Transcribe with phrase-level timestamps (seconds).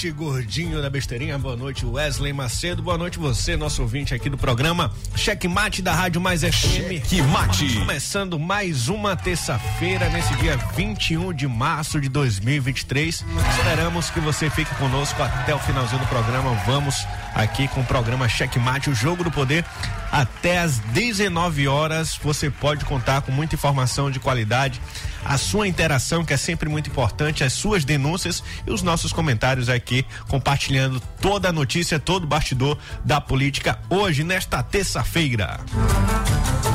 [0.00, 1.36] Noite, gordinho da besteirinha.
[1.38, 2.82] Boa noite, Wesley Macedo.
[2.82, 6.46] Boa noite, você, nosso ouvinte aqui do programa Cheque Mate da Rádio Mais FM.
[6.54, 7.74] Cheque Mate.
[7.74, 13.24] Começando mais uma terça-feira, nesse dia 21 de março de 2023.
[13.58, 16.54] Esperamos que você fique conosco até o finalzinho do programa.
[16.64, 19.64] Vamos aqui com o programa Cheque Mate, o jogo do poder.
[20.10, 24.80] Até às 19 horas você pode contar com muita informação de qualidade
[25.24, 29.68] a sua interação, que é sempre muito importante, as suas denúncias e os nossos comentários
[29.68, 35.60] aqui, compartilhando toda a notícia, todo o bastidor da política hoje, nesta terça-feira.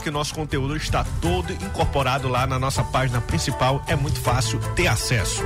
[0.01, 3.85] que o nosso conteúdo está todo incorporado lá na nossa página principal.
[3.87, 5.43] É muito fácil ter acesso.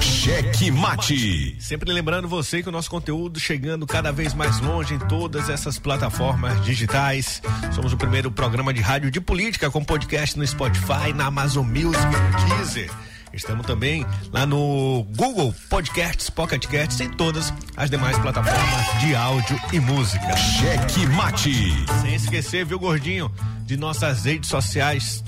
[0.00, 1.56] Cheque Mate.
[1.58, 5.78] Sempre lembrando você que o nosso conteúdo chegando cada vez mais longe em todas essas
[5.78, 7.40] plataformas digitais.
[7.72, 12.04] Somos o primeiro programa de rádio de política com podcast no Spotify, na Amazon Music,
[12.04, 12.90] no Deezer.
[13.32, 19.60] Estamos também lá no Google Podcasts, Pocket Casts e todas as demais plataformas de áudio
[19.72, 20.36] e música.
[20.36, 21.72] Cheque Mate.
[22.02, 23.30] Sem esquecer, viu, gordinho,
[23.64, 25.22] de nossas redes sociais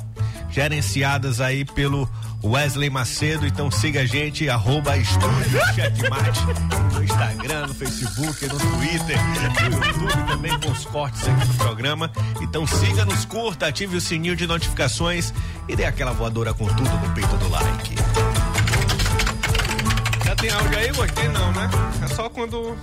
[0.50, 2.08] gerenciadas aí pelo
[2.44, 3.46] Wesley Macedo.
[3.46, 6.40] Então siga a gente, arroba Estúdio Checkmate,
[6.92, 9.18] no Instagram, no Facebook, no Twitter,
[9.70, 12.10] no YouTube também com os cortes aqui do programa.
[12.40, 15.32] Então siga-nos, curta, ative o sininho de notificações
[15.68, 17.94] e dê aquela voadora com tudo no peito do like.
[20.24, 21.70] Já tem áudio aí, Gostei não, né?
[22.02, 22.76] É só quando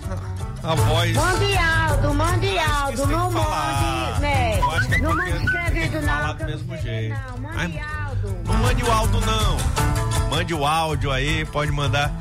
[0.63, 1.13] a voz.
[1.15, 4.59] Mande Aldo, mande Aldo, não mande, né?
[5.01, 6.35] Não mande escrevido não.
[6.35, 7.15] Do mesmo jeito.
[7.39, 7.98] Não.
[8.45, 10.29] Não mande o áudio, não.
[10.29, 12.13] Mande o áudio aí, pode mandar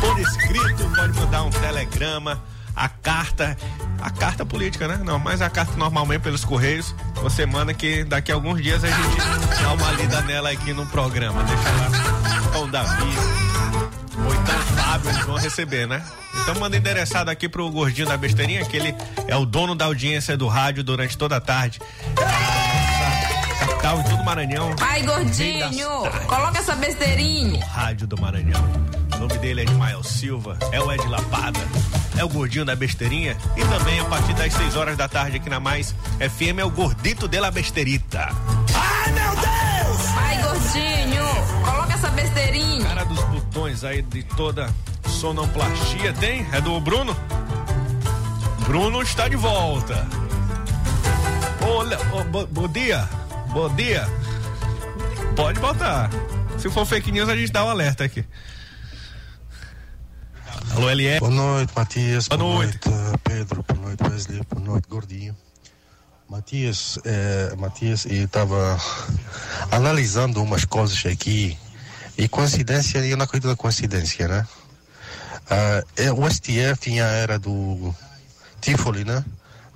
[0.00, 2.42] por escrito, pode mandar um telegrama,
[2.74, 3.56] a carta,
[4.00, 5.00] a carta política, né?
[5.02, 8.88] Não, mas a carta normalmente pelos correios, você manda que daqui a alguns dias a
[8.88, 9.16] gente
[9.62, 11.42] dá uma lida nela aqui no programa.
[11.44, 13.02] Deixa lá com o Davi.
[14.18, 16.02] Ou então o Fábio, eles vão receber, né?
[16.42, 18.94] Então manda endereçado aqui pro gordinho da besteirinha, que ele
[19.26, 21.80] é o dono da audiência do rádio durante toda a tarde
[23.86, 24.76] capital, em todo o Maranhão.
[24.80, 25.88] Ai, gordinho,
[26.26, 27.64] coloca essa besteirinha.
[27.66, 28.64] Rádio do Maranhão.
[29.14, 31.60] O nome dele é Edmael Silva, é o Ed Lapada,
[32.18, 35.48] é o gordinho da besteirinha e também a partir das 6 horas da tarde aqui
[35.48, 38.28] na Mais FM é o gordito de la besterita.
[38.74, 40.06] Ai, meu Deus!
[40.16, 41.24] Ai, gordinho,
[41.64, 42.84] coloca essa besteirinha.
[42.84, 44.68] Cara dos botões aí de toda
[45.06, 46.46] sonoplastia tem?
[46.52, 47.16] É do Bruno?
[48.66, 50.06] Bruno está de volta.
[51.62, 53.08] Olha, oh, bo, bom dia.
[53.56, 54.06] Bom dia.
[55.34, 56.10] Pode botar.
[56.58, 58.22] Se for fake news, a gente dá o um alerta aqui.
[60.72, 61.20] Alô, LR.
[61.20, 62.28] Boa noite, Matias.
[62.28, 62.78] Boa, Boa noite.
[62.86, 63.18] noite.
[63.24, 63.64] Pedro.
[63.66, 64.42] Boa noite, Wesley.
[64.50, 65.34] Boa noite, Gordinho.
[66.28, 68.78] Matias, é, Matias, eu estava
[69.72, 71.56] analisando umas coisas aqui
[72.18, 74.46] e coincidência, eu não acredito na coincidência, né?
[76.10, 77.94] Uh, o STF tinha era do
[78.60, 79.24] Tifoli, né?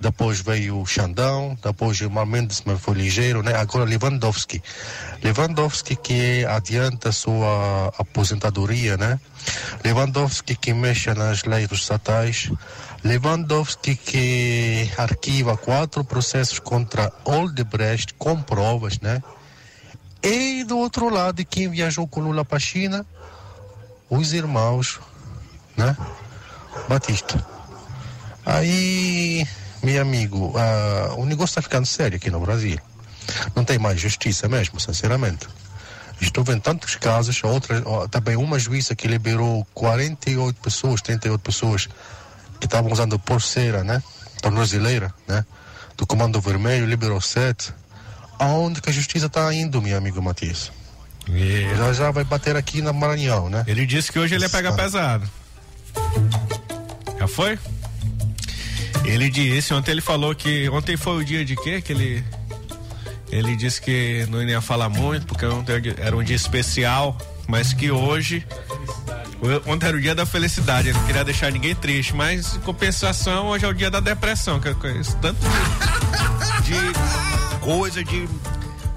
[0.01, 3.53] Depois veio o Xandão, depois o Mar Mendes foi ligeiro, né?
[3.53, 4.61] Agora Lewandowski.
[5.23, 9.19] Lewandowski que adianta sua aposentadoria, né?
[9.85, 12.51] Lewandowski que mexe nas leis estatais.
[13.03, 19.21] Lewandowski que arquiva quatro processos contra Oldebrecht com provas, né?
[20.23, 23.05] E do outro lado, quem viajou com Lula para a China?
[24.09, 24.99] Os irmãos,
[25.77, 25.95] né?
[26.89, 27.43] Batista.
[28.45, 29.47] Aí,
[29.83, 32.77] meu amigo, uh, o negócio está ficando sério aqui no Brasil.
[33.55, 35.47] Não tem mais justiça mesmo, sinceramente.
[36.19, 41.89] Estou vendo tantos casos, outra, também uma juíza que liberou 48 pessoas, 38 pessoas
[42.59, 44.03] que estavam usando pulseira, né?
[44.39, 45.43] Tornozeleira, né?
[45.97, 47.73] Do Comando Vermelho, liberou sete.
[48.37, 50.71] Aonde que a justiça está indo, meu amigo Matias?
[51.27, 51.75] Yeah.
[51.75, 53.63] Já já vai bater aqui na Maranhão, né?
[53.67, 55.27] Ele disse que hoje ele ia pegar pesado.
[57.17, 57.57] Já foi?
[59.03, 60.69] Ele disse, ontem ele falou que.
[60.69, 61.81] Ontem foi o dia de quê?
[61.81, 62.23] Que ele.
[63.31, 67.17] Ele disse que não ia falar muito, porque ontem era um dia especial,
[67.47, 68.45] mas que hoje.
[69.65, 73.47] Ontem era o dia da felicidade, ele não queria deixar ninguém triste, mas em compensação,
[73.47, 74.73] hoje é o dia da depressão, que é
[75.19, 75.39] tanto
[76.63, 78.29] de, de coisa, de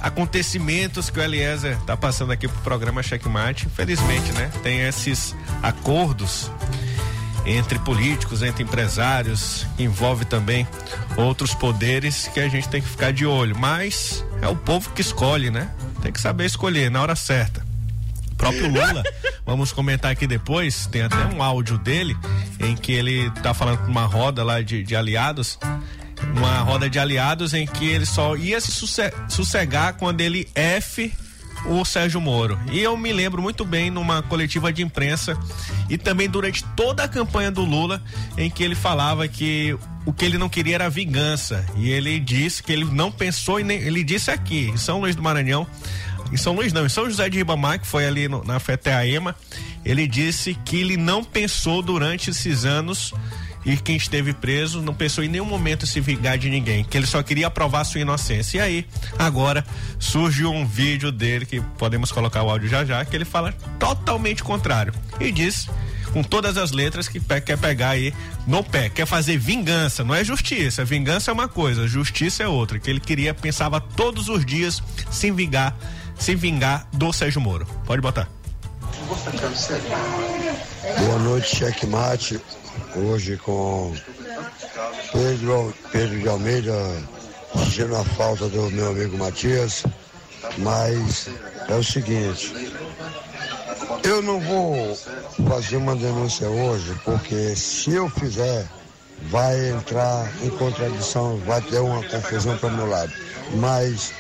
[0.05, 3.67] acontecimentos que o Eliezer tá passando aqui pro programa Checkmate.
[3.67, 4.51] Infelizmente, né?
[4.63, 6.51] Tem esses acordos
[7.47, 10.67] entre políticos, entre empresários, envolve também
[11.17, 13.57] outros poderes que a gente tem que ficar de olho.
[13.59, 15.71] Mas é o povo que escolhe, né?
[16.03, 17.65] Tem que saber escolher na hora certa.
[18.33, 19.03] O próprio Lula,
[19.47, 22.17] vamos comentar aqui depois, tem até um áudio dele
[22.59, 25.59] em que ele tá falando com uma roda lá de, de aliados
[26.33, 28.71] uma roda de aliados em que ele só ia se
[29.29, 31.13] sossegar quando ele F
[31.67, 32.59] o Sérgio Moro.
[32.71, 35.39] E eu me lembro muito bem numa coletiva de imprensa
[35.89, 38.03] e também durante toda a campanha do Lula,
[38.37, 39.77] em que ele falava que
[40.07, 41.65] o que ele não queria era vingança.
[41.77, 43.79] E ele disse que ele não pensou em nem.
[43.79, 45.67] Ele disse aqui, em São Luís do Maranhão,
[46.33, 49.37] em São Luís não, em São José de Ribamar, que foi ali no, na FETEAEMA,
[49.85, 53.13] ele disse que ele não pensou durante esses anos
[53.65, 57.07] e quem esteve preso não pensou em nenhum momento se vingar de ninguém, que ele
[57.07, 58.59] só queria provar sua inocência.
[58.59, 58.87] E aí,
[59.19, 59.65] agora
[59.99, 64.43] surge um vídeo dele que podemos colocar o áudio já já, que ele fala totalmente
[64.43, 65.69] contrário e diz
[66.13, 68.15] com todas as letras que quer pegar aí
[68.47, 70.85] no pé, quer fazer vingança, não é justiça.
[70.85, 72.79] Vingança é uma coisa, justiça é outra.
[72.79, 74.81] Que ele queria, pensava todos os dias
[75.11, 75.77] se vingar,
[76.17, 77.67] se vingar do Sérgio Moro.
[77.85, 78.29] Pode botar.
[81.01, 82.41] Boa noite, checkmate
[82.97, 83.93] hoje com
[85.13, 86.73] Pedro, Pedro de Almeida,
[87.57, 89.85] sentindo a falta do meu amigo Matias,
[90.59, 91.29] mas
[91.69, 92.53] é o seguinte,
[94.03, 94.99] eu não vou
[95.49, 98.67] fazer uma denúncia hoje, porque se eu fizer,
[99.31, 103.13] vai entrar em contradição, vai ter uma confusão para o meu lado.
[103.55, 104.13] Mas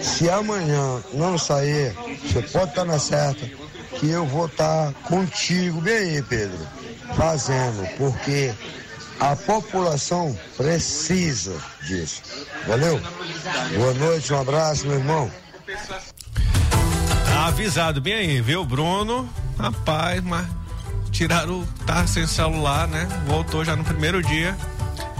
[0.00, 3.46] se amanhã não sair, você pode estar na certa,
[3.98, 5.80] que eu vou estar contigo.
[5.80, 6.79] Bem aí, Pedro
[7.16, 8.52] fazendo, porque
[9.18, 12.22] a população precisa disso.
[12.66, 13.00] Valeu?
[13.76, 15.30] Boa noite, um abraço, meu irmão.
[17.26, 19.28] Tá avisado bem aí, viu, Bruno?
[19.58, 20.46] Rapaz, mas
[21.10, 23.06] tiraram, tá sem celular, né?
[23.26, 24.56] Voltou já no primeiro dia.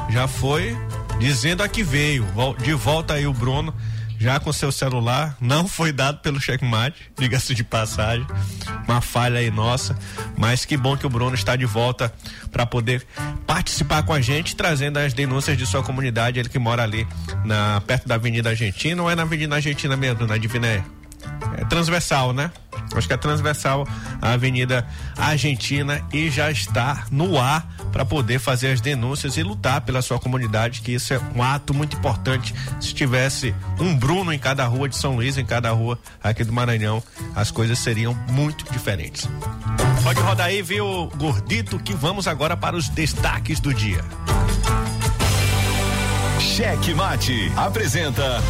[0.09, 0.77] Já foi
[1.19, 2.27] dizendo a que veio.
[2.59, 3.75] De volta aí o Bruno
[4.21, 8.27] já com seu celular, não foi dado pelo checkmate, diga-se de passagem,
[8.87, 9.99] uma falha aí nossa,
[10.37, 12.13] mas que bom que o Bruno está de volta
[12.53, 13.07] para poder
[13.47, 17.09] participar com a gente, trazendo as denúncias de sua comunidade, ele que mora ali
[17.47, 20.85] na perto da Avenida Argentina, ou é na Avenida Argentina mesmo, na Diviné?
[21.57, 22.51] É transversal, né?
[22.95, 23.89] Acho que é transversal
[24.21, 24.87] a Avenida
[25.17, 30.19] Argentina e já está no ar para poder fazer as denúncias e lutar pela sua
[30.19, 32.55] comunidade, que isso é um ato muito importante.
[32.81, 36.53] Se tivesse um Bruno em cada rua de São Luís, em cada rua aqui do
[36.53, 37.03] Maranhão,
[37.35, 39.29] as coisas seriam muito diferentes.
[40.03, 44.05] Pode rodar aí, viu, Gordito, que vamos agora para os destaques do dia.
[46.39, 48.43] Cheque Mate apresenta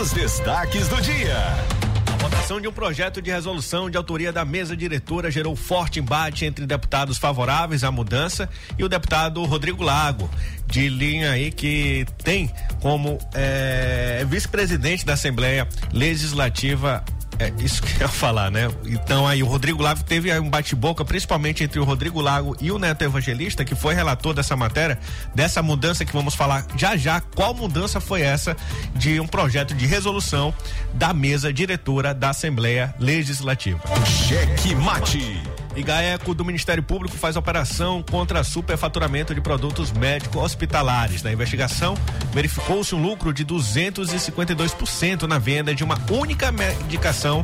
[0.00, 1.85] os destaques do dia
[2.28, 6.66] votação de um projeto de resolução de autoria da mesa diretora gerou forte embate entre
[6.66, 10.28] deputados favoráveis à mudança e o deputado Rodrigo Lago,
[10.66, 17.04] de linha aí que tem como é, vice-presidente da Assembleia Legislativa
[17.38, 18.70] é isso que eu ia falar, né?
[18.84, 22.78] Então aí o Rodrigo Lago teve um bate-boca, principalmente entre o Rodrigo Lago e o
[22.78, 24.98] Neto Evangelista, que foi relator dessa matéria,
[25.34, 27.20] dessa mudança que vamos falar já já.
[27.20, 28.56] Qual mudança foi essa
[28.94, 30.54] de um projeto de resolução
[30.94, 33.80] da mesa diretora da Assembleia Legislativa?
[34.06, 35.42] Cheque mate.
[35.76, 41.22] E GAECO do Ministério Público faz operação contra superfaturamento de produtos médicos hospitalares.
[41.22, 41.94] Na investigação,
[42.32, 47.42] verificou-se um lucro de 252% na venda de uma única medicação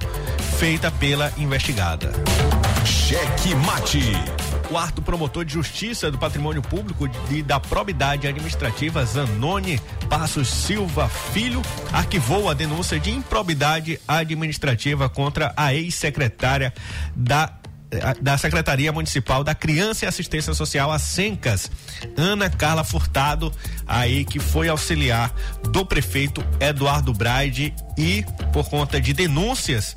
[0.58, 2.10] feita pela investigada.
[2.86, 4.00] Cheque mate.
[4.66, 11.60] Quarto promotor de justiça do patrimônio público e da probidade administrativa, Zanoni Passos Silva Filho,
[11.92, 16.72] arquivou a denúncia de improbidade administrativa contra a ex-secretária
[17.14, 17.52] da
[18.20, 21.70] da Secretaria Municipal da Criança e Assistência Social, a Sencas,
[22.16, 23.52] Ana Carla Furtado,
[23.86, 25.32] aí que foi auxiliar
[25.70, 29.96] do prefeito Eduardo Braide e por conta de denúncias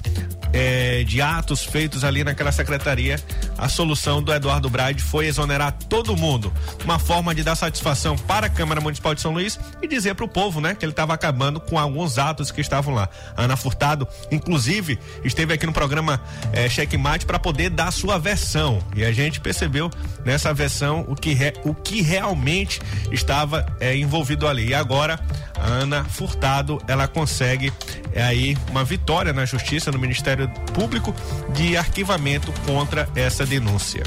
[0.55, 3.19] é, de atos feitos ali naquela secretaria,
[3.57, 6.51] a solução do Eduardo Braide foi exonerar todo mundo.
[6.83, 10.23] Uma forma de dar satisfação para a Câmara Municipal de São Luís e dizer para
[10.23, 13.09] o povo, né, que ele estava acabando com alguns atos que estavam lá.
[13.35, 16.21] Ana Furtado, inclusive, esteve aqui no programa
[16.53, 18.79] é, Checkmate para poder dar sua versão.
[18.95, 19.89] E a gente percebeu
[20.23, 22.79] nessa versão o que, re, o que realmente
[23.11, 24.69] estava é, envolvido ali.
[24.69, 25.19] E agora,
[25.59, 27.71] a Ana Furtado, ela consegue
[28.13, 31.13] é, aí uma vitória na justiça, no Ministério Público,
[31.53, 34.03] de arquivamento contra essa denúncia.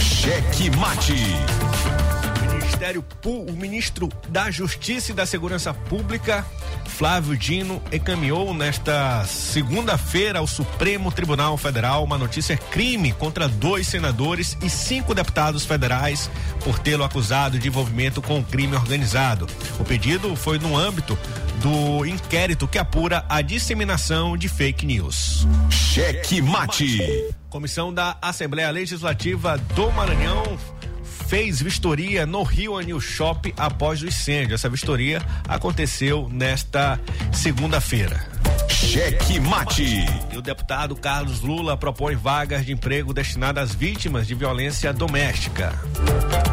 [0.00, 1.14] Cheque mate.
[2.78, 6.46] Ministério, o ministro da Justiça e da Segurança Pública,
[6.86, 14.56] Flávio Dino, encaminhou nesta segunda-feira ao Supremo Tribunal Federal uma notícia crime contra dois senadores
[14.62, 16.30] e cinco deputados federais
[16.62, 19.48] por tê-lo acusado de envolvimento com o crime organizado.
[19.80, 21.18] O pedido foi no âmbito
[21.60, 25.48] do inquérito que apura a disseminação de fake news.
[25.68, 27.34] Cheque mate.
[27.50, 30.56] Comissão da Assembleia Legislativa do Maranhão
[31.28, 34.54] fez vistoria no Rio Anil Shop após o incêndio.
[34.54, 36.98] Essa vistoria aconteceu nesta
[37.30, 38.26] segunda-feira.
[38.66, 40.06] Cheque mate.
[40.32, 45.72] E o deputado Carlos Lula propõe vagas de emprego destinadas às vítimas de violência doméstica.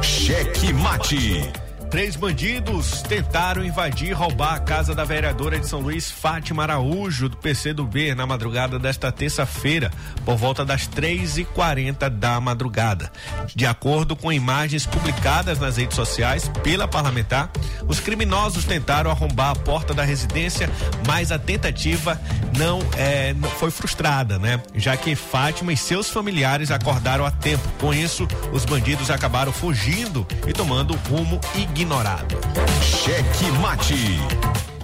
[0.01, 1.50] Cheque mate.
[1.89, 7.30] Três bandidos tentaram invadir e roubar a casa da vereadora de São Luís, Fátima Araújo,
[7.30, 9.92] do PCdoB, na madrugada desta terça-feira,
[10.25, 13.12] por volta das três e quarenta da madrugada.
[13.56, 17.50] De acordo com imagens publicadas nas redes sociais pela parlamentar,
[17.88, 20.70] os criminosos tentaram arrombar a porta da residência,
[21.08, 22.20] mas a tentativa
[22.58, 24.62] não, é, não foi frustrada, né?
[24.74, 27.63] Já que Fátima e seus familiares acordaram a tempo.
[27.80, 32.38] Com isso, os bandidos acabaram fugindo e tomando rumo ignorado ignorado.
[32.82, 33.94] Cheque mate.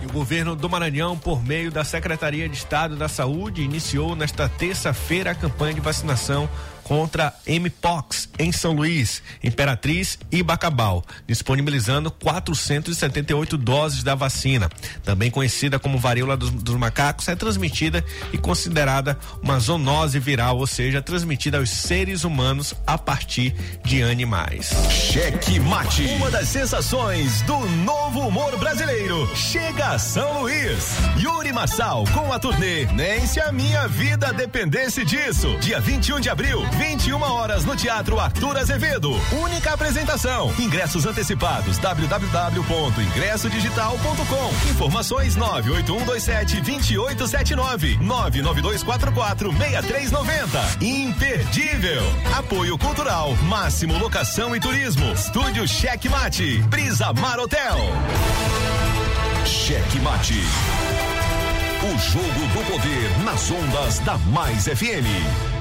[0.04, 5.32] O governo do Maranhão, por meio da Secretaria de Estado da Saúde, iniciou nesta terça-feira
[5.32, 6.50] a campanha de vacinação
[6.92, 14.70] contra Mpox em São Luís, Imperatriz e Bacabal, disponibilizando 478 doses da vacina.
[15.02, 20.68] Também conhecida como varíola dos, dos, macacos, é transmitida e considerada uma zoonose viral, ou
[20.68, 23.56] seja, transmitida aos seres humanos a partir
[23.86, 24.72] de animais.
[24.90, 26.04] Cheque mate.
[26.18, 30.98] Uma das sensações do novo humor brasileiro chega a São Luís.
[31.18, 35.58] Yuri Marçal com a turnê Nem se a minha vida dependesse disso.
[35.62, 39.12] Dia 21 de abril, 21 horas no Teatro Arthur Azevedo.
[39.34, 40.52] Única apresentação.
[40.58, 44.72] Ingressos antecipados www.ingressodigital.com.
[44.72, 50.82] Informações 981272879 992446390.
[50.82, 52.02] Imperdível.
[52.36, 55.14] Apoio Cultural, Máximo Locação e Turismo.
[55.14, 56.64] Estúdio Cheque Mate.
[56.64, 57.78] Brisa Mar Hotel.
[59.46, 60.42] Cheque Mate.
[61.84, 65.61] O jogo do poder nas ondas da Mais FM.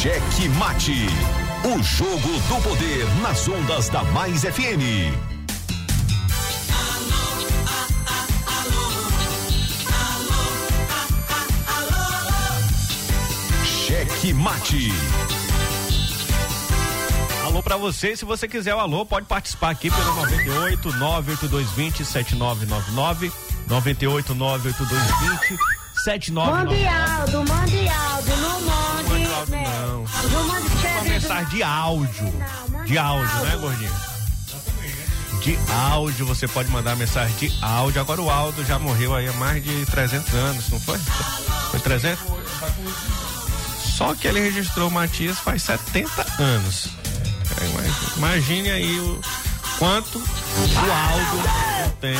[0.00, 1.06] Cheque Mate.
[1.62, 5.12] O jogo do poder nas ondas da Mais FM.
[13.62, 14.90] Cheque Mate.
[17.44, 23.30] Alô para você, se você quiser o alô, pode participar aqui pelo 98 98220 7999
[23.66, 25.60] 98 98220
[26.02, 26.50] 79.
[26.52, 28.79] Mande Aldo, mande Aldo, não.
[29.40, 29.64] Aldo, né?
[29.86, 31.02] não.
[31.04, 32.32] Mensagem de áudio.
[32.84, 33.46] De áudio, áudio.
[33.46, 33.92] né, gordinho?
[35.40, 38.00] De áudio, você pode mandar mensagem de áudio.
[38.00, 40.98] Agora o Aldo já morreu aí há mais de 300 anos, não foi?
[41.70, 42.18] Foi 300?
[43.96, 46.88] Só que ele registrou o Matias faz 70 anos.
[47.58, 49.20] É, Imagine aí o
[49.78, 50.22] quanto o
[50.92, 51.42] Aldo
[52.00, 52.14] tem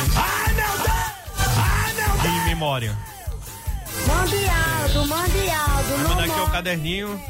[2.21, 2.97] de memória.
[4.11, 7.21] Aldo, Vou não mandar aqui o caderninho.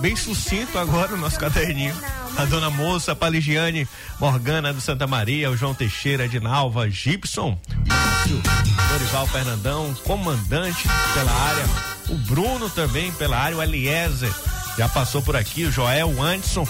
[0.00, 1.94] Bem sucinto agora o nosso caderninho.
[2.36, 3.86] A dona Moça, Paligiane,
[4.18, 8.40] Morgana do Santa Maria, o João Teixeira de Nalva, Gibson, Márcio,
[8.88, 11.64] Dorival Fernandão, comandante pela área,
[12.08, 14.32] o Bruno também pela área, o Eliezer
[14.76, 16.66] já passou por aqui, o Joel Anderson.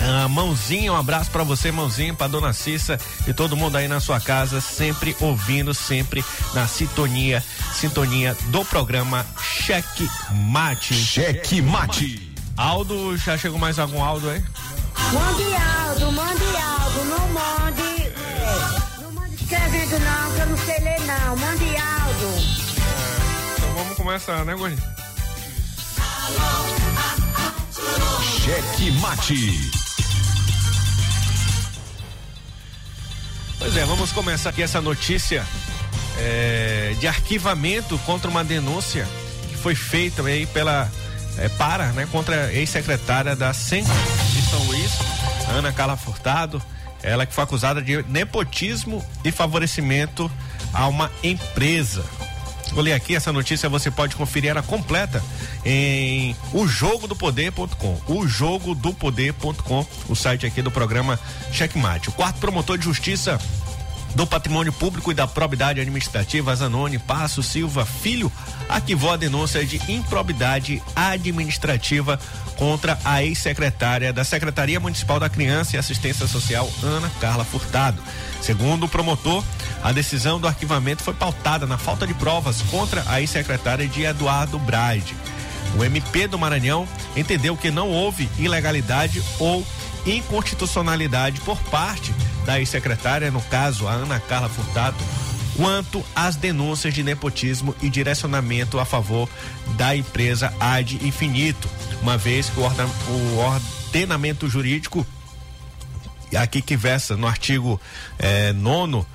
[0.00, 3.98] Ah, mãozinha, um abraço pra você, mãozinha, pra dona Cissa e todo mundo aí na
[3.98, 6.24] sua casa, sempre ouvindo, sempre
[6.54, 7.42] na sintonia,
[7.74, 10.94] sintonia do programa Cheque Mate.
[10.94, 12.32] Cheque Mate.
[12.56, 14.42] Aldo, já chegou mais algum Aldo aí?
[15.12, 15.44] Mande
[15.88, 18.02] Aldo, mande Aldo, não mande.
[18.02, 21.36] é, Não mande escrevendo não, que eu não sei ler não.
[21.36, 22.44] Mande Aldo.
[23.56, 24.82] Então vamos começar, né, Gordinho?
[28.42, 29.70] Cheque Mate.
[33.58, 35.44] Pois é, vamos começar aqui essa notícia
[36.18, 39.06] é, de arquivamento contra uma denúncia
[39.48, 40.90] que foi feita aí pela
[41.38, 44.90] é, para, né, contra a ex-secretária da SEM de São Luís,
[45.48, 46.62] Ana Carla Furtado,
[47.02, 50.30] ela que foi acusada de nepotismo e favorecimento
[50.72, 52.04] a uma empresa.
[52.72, 55.22] Vou ler aqui essa notícia, você pode conferir ela completa
[55.64, 58.00] em ojogodopoder.com.
[58.06, 61.18] Ojogodopoder.com, o site aqui do programa
[61.52, 62.08] Checkmate.
[62.08, 63.38] O quarto promotor de justiça
[64.14, 68.32] do Patrimônio Público e da Probidade Administrativa, Zanoni Passo Silva Filho,
[68.66, 72.18] arquivou a denúncia de improbidade administrativa
[72.56, 78.02] contra a ex-secretária da Secretaria Municipal da Criança e Assistência Social, Ana Carla Furtado.
[78.40, 79.44] Segundo o promotor,
[79.86, 84.58] a decisão do arquivamento foi pautada na falta de provas contra a ex-secretária de Eduardo
[84.58, 85.14] Braide.
[85.78, 89.64] O MP do Maranhão entendeu que não houve ilegalidade ou
[90.04, 92.12] inconstitucionalidade por parte
[92.44, 94.96] da ex-secretária, no caso a Ana Carla Furtado,
[95.56, 99.28] quanto às denúncias de nepotismo e direcionamento a favor
[99.76, 101.70] da empresa Ad Infinito,
[102.02, 105.06] uma vez que o ordenamento jurídico
[106.36, 107.80] aqui que versa no artigo
[108.18, 109.06] eh, nono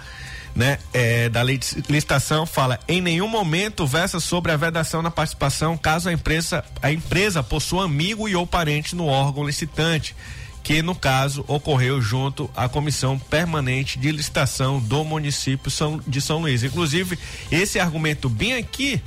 [0.56, 6.10] né, eh, da licitação fala em nenhum momento versa sobre a vedação na participação caso
[6.10, 10.16] a empresa a empresa possua amigo e ou parente no órgão licitante
[10.64, 15.72] que no caso ocorreu junto à comissão permanente de licitação do município
[16.06, 16.64] de São Luís.
[16.64, 17.18] Inclusive
[17.52, 19.02] esse argumento bem aqui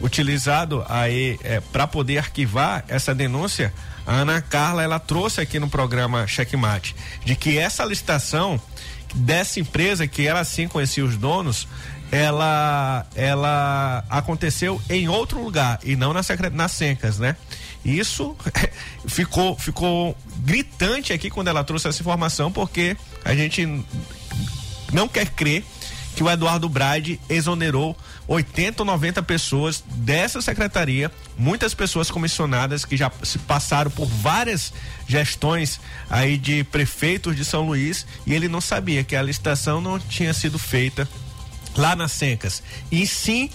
[0.00, 1.38] utilizado aí
[1.72, 3.72] para poder arquivar essa denúncia
[4.06, 8.60] a Ana Carla ela trouxe aqui no programa Checkmate de que essa licitação
[9.14, 11.66] dessa empresa que ela sim conhecia os donos
[12.10, 16.20] ela ela aconteceu em outro lugar e não na
[16.52, 17.36] nas Sencas, né?
[17.84, 18.36] Isso
[19.06, 23.66] ficou ficou gritante aqui quando ela trouxe essa informação porque a gente
[24.92, 25.64] não quer crer
[26.16, 27.94] que o Eduardo Brade exonerou
[28.26, 34.72] 80 ou 90 pessoas dessa secretaria, muitas pessoas comissionadas que já se passaram por várias
[35.06, 39.98] gestões aí de prefeitos de São Luís e ele não sabia que a licitação não
[39.98, 41.06] tinha sido feita
[41.76, 43.50] lá nas Sencas, e sim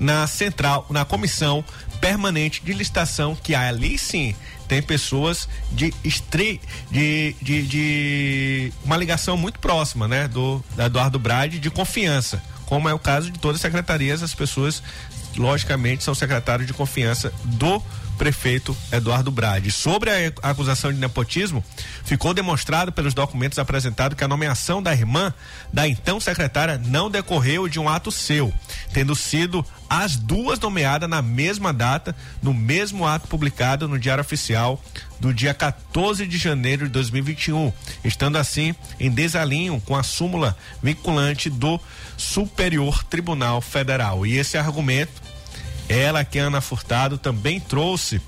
[0.00, 1.62] na central, na comissão
[2.00, 4.34] permanente de licitação, que ali sim
[4.66, 6.60] tem pessoas de, estre...
[6.90, 12.94] de, de, de uma ligação muito próxima, né, do Eduardo Brade, de confiança, como é
[12.94, 14.82] o caso de todas as secretarias, as pessoas,
[15.36, 17.82] logicamente, são secretários de confiança do
[18.16, 19.70] prefeito Eduardo Brade.
[19.70, 21.64] Sobre a acusação de nepotismo,
[22.04, 25.32] ficou demonstrado pelos documentos apresentados que a nomeação da irmã
[25.72, 28.52] da então secretária não decorreu de um ato seu,
[28.92, 34.82] tendo sido as duas nomeadas na mesma data, no mesmo ato publicado no Diário Oficial
[35.20, 37.72] do dia 14 de janeiro de 2021,
[38.04, 41.80] estando assim em desalinho com a súmula vinculante do
[42.16, 44.26] Superior Tribunal Federal.
[44.26, 45.35] E esse argumento
[45.88, 48.20] ela que Ana Furtado também trouxe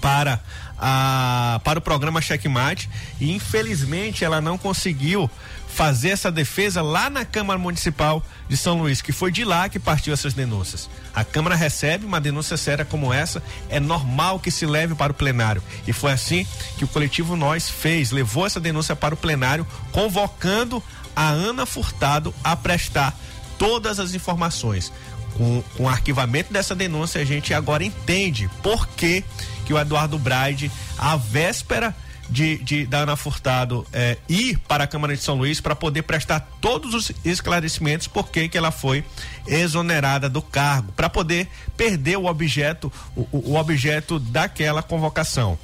[0.00, 0.40] para
[0.78, 5.30] a para o programa Checkmate e infelizmente ela não conseguiu
[5.76, 9.78] fazer essa defesa lá na Câmara Municipal de São Luís, que foi de lá que
[9.78, 10.88] partiu essas denúncias.
[11.14, 15.14] A Câmara recebe uma denúncia séria como essa, é normal que se leve para o
[15.14, 15.62] plenário.
[15.86, 16.46] E foi assim
[16.78, 20.82] que o coletivo Nós fez, levou essa denúncia para o plenário, convocando
[21.14, 23.14] a Ana Furtado a prestar
[23.58, 24.90] todas as informações
[25.36, 29.22] com, com o arquivamento dessa denúncia, a gente agora entende por que,
[29.64, 31.94] que o Eduardo Braide, à véspera
[32.28, 36.02] de, de da Ana Furtado é, ir para a Câmara de São Luís para poder
[36.02, 39.04] prestar todos os esclarecimentos por que ela foi
[39.46, 45.58] exonerada do cargo, para poder perder o objeto, o, o, objeto daquela convocação.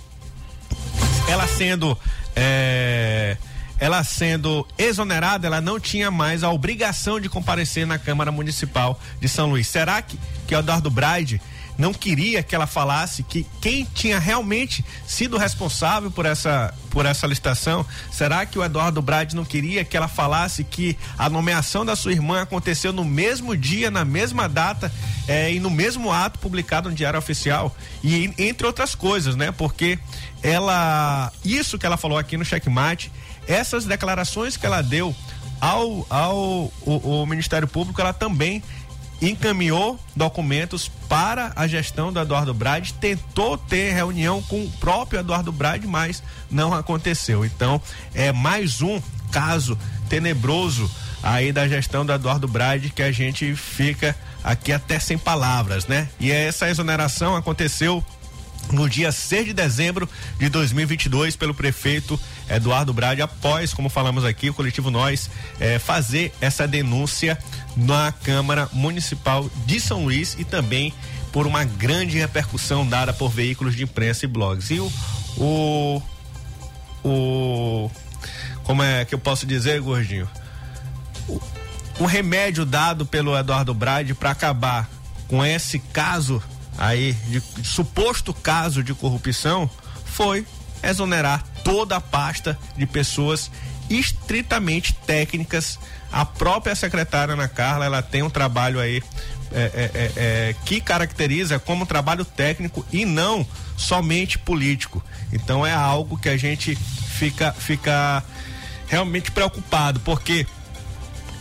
[1.29, 1.99] Ela sendo
[2.37, 3.37] é,
[3.83, 9.29] ela sendo exonerada, ela não tinha mais a obrigação de comparecer na Câmara Municipal de
[9.29, 9.67] São Luís.
[9.67, 10.17] Será que,
[10.47, 11.43] que Eduardo Braide
[11.77, 17.27] não queria que ela falasse que quem tinha realmente sido responsável por essa por essa
[17.27, 17.85] licitação?
[18.13, 22.13] Será que o Eduardo Brade não queria que ela falasse que a nomeação da sua
[22.13, 24.93] irmã aconteceu no mesmo dia, na mesma data
[25.27, 27.75] eh, e no mesmo ato publicado no Diário Oficial?
[28.05, 29.51] E entre outras coisas, né?
[29.51, 29.99] Porque
[30.41, 33.11] ela isso que ela falou aqui no checkmate,
[33.47, 35.15] essas declarações que ela deu
[35.61, 38.63] ao, ao o, o Ministério Público, ela também
[39.21, 45.53] encaminhou documentos para a gestão do Eduardo Brade, tentou ter reunião com o próprio Eduardo
[45.53, 47.45] Brade, mas não aconteceu.
[47.45, 47.81] Então,
[48.13, 49.01] é mais um
[49.31, 49.79] caso
[50.09, 50.91] tenebroso
[51.23, 56.09] aí da gestão do Eduardo Brade que a gente fica aqui até sem palavras, né?
[56.19, 58.05] E essa exoneração aconteceu
[58.73, 64.51] no dia 6 de dezembro de 2022 pelo prefeito Eduardo Brade, após, como falamos aqui,
[64.51, 67.39] o coletivo Nós eh, fazer essa denúncia
[67.77, 70.93] na Câmara Municipal de São Luís e também
[71.33, 74.71] por uma grande repercussão dada por veículos de imprensa e blogs.
[74.71, 74.93] E o,
[75.39, 76.03] o,
[77.03, 77.91] o
[78.65, 80.29] como é que eu posso dizer, gordinho?
[81.29, 81.41] O,
[82.01, 84.89] o remédio dado pelo Eduardo Brade para acabar
[85.27, 86.43] com esse caso
[86.77, 89.69] aí de, de suposto caso de corrupção
[90.05, 90.47] foi
[90.83, 93.51] exonerar toda a pasta de pessoas
[93.89, 95.79] estritamente técnicas.
[96.11, 99.03] A própria secretária Ana Carla, ela tem um trabalho aí
[99.55, 103.47] é, é, é, é, que caracteriza como trabalho técnico e não
[103.77, 105.03] somente político.
[105.33, 108.23] Então é algo que a gente fica, fica
[108.87, 110.47] realmente preocupado, porque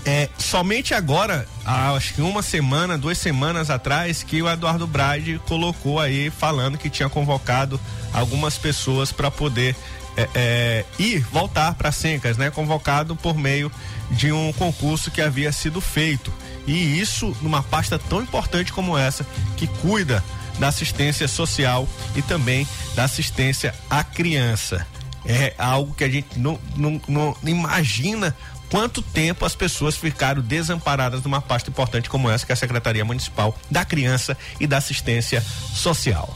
[0.05, 5.99] é, somente agora, acho que uma semana, duas semanas atrás, que o Eduardo Brade colocou
[5.99, 7.79] aí falando que tinha convocado
[8.11, 9.75] algumas pessoas para poder
[10.15, 12.49] é, é, ir voltar para Sencas, né?
[12.49, 13.71] Convocado por meio
[14.09, 16.31] de um concurso que havia sido feito.
[16.67, 19.25] E isso numa pasta tão importante como essa,
[19.57, 20.23] que cuida
[20.59, 24.85] da assistência social e também da assistência à criança.
[25.25, 28.35] É algo que a gente não, não, não imagina
[28.69, 33.05] quanto tempo as pessoas ficaram desamparadas numa pasta importante como essa, que é a Secretaria
[33.05, 35.43] Municipal da Criança e da Assistência
[35.73, 36.33] Social.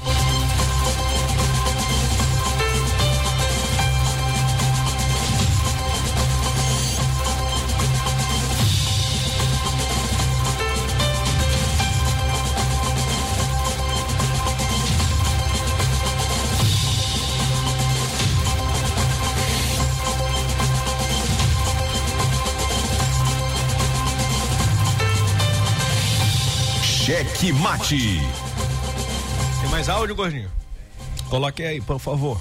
[27.46, 28.20] Cheque Mate.
[29.62, 30.52] Tem mais áudio, gordinho?
[31.30, 32.40] Coloque aí, por favor.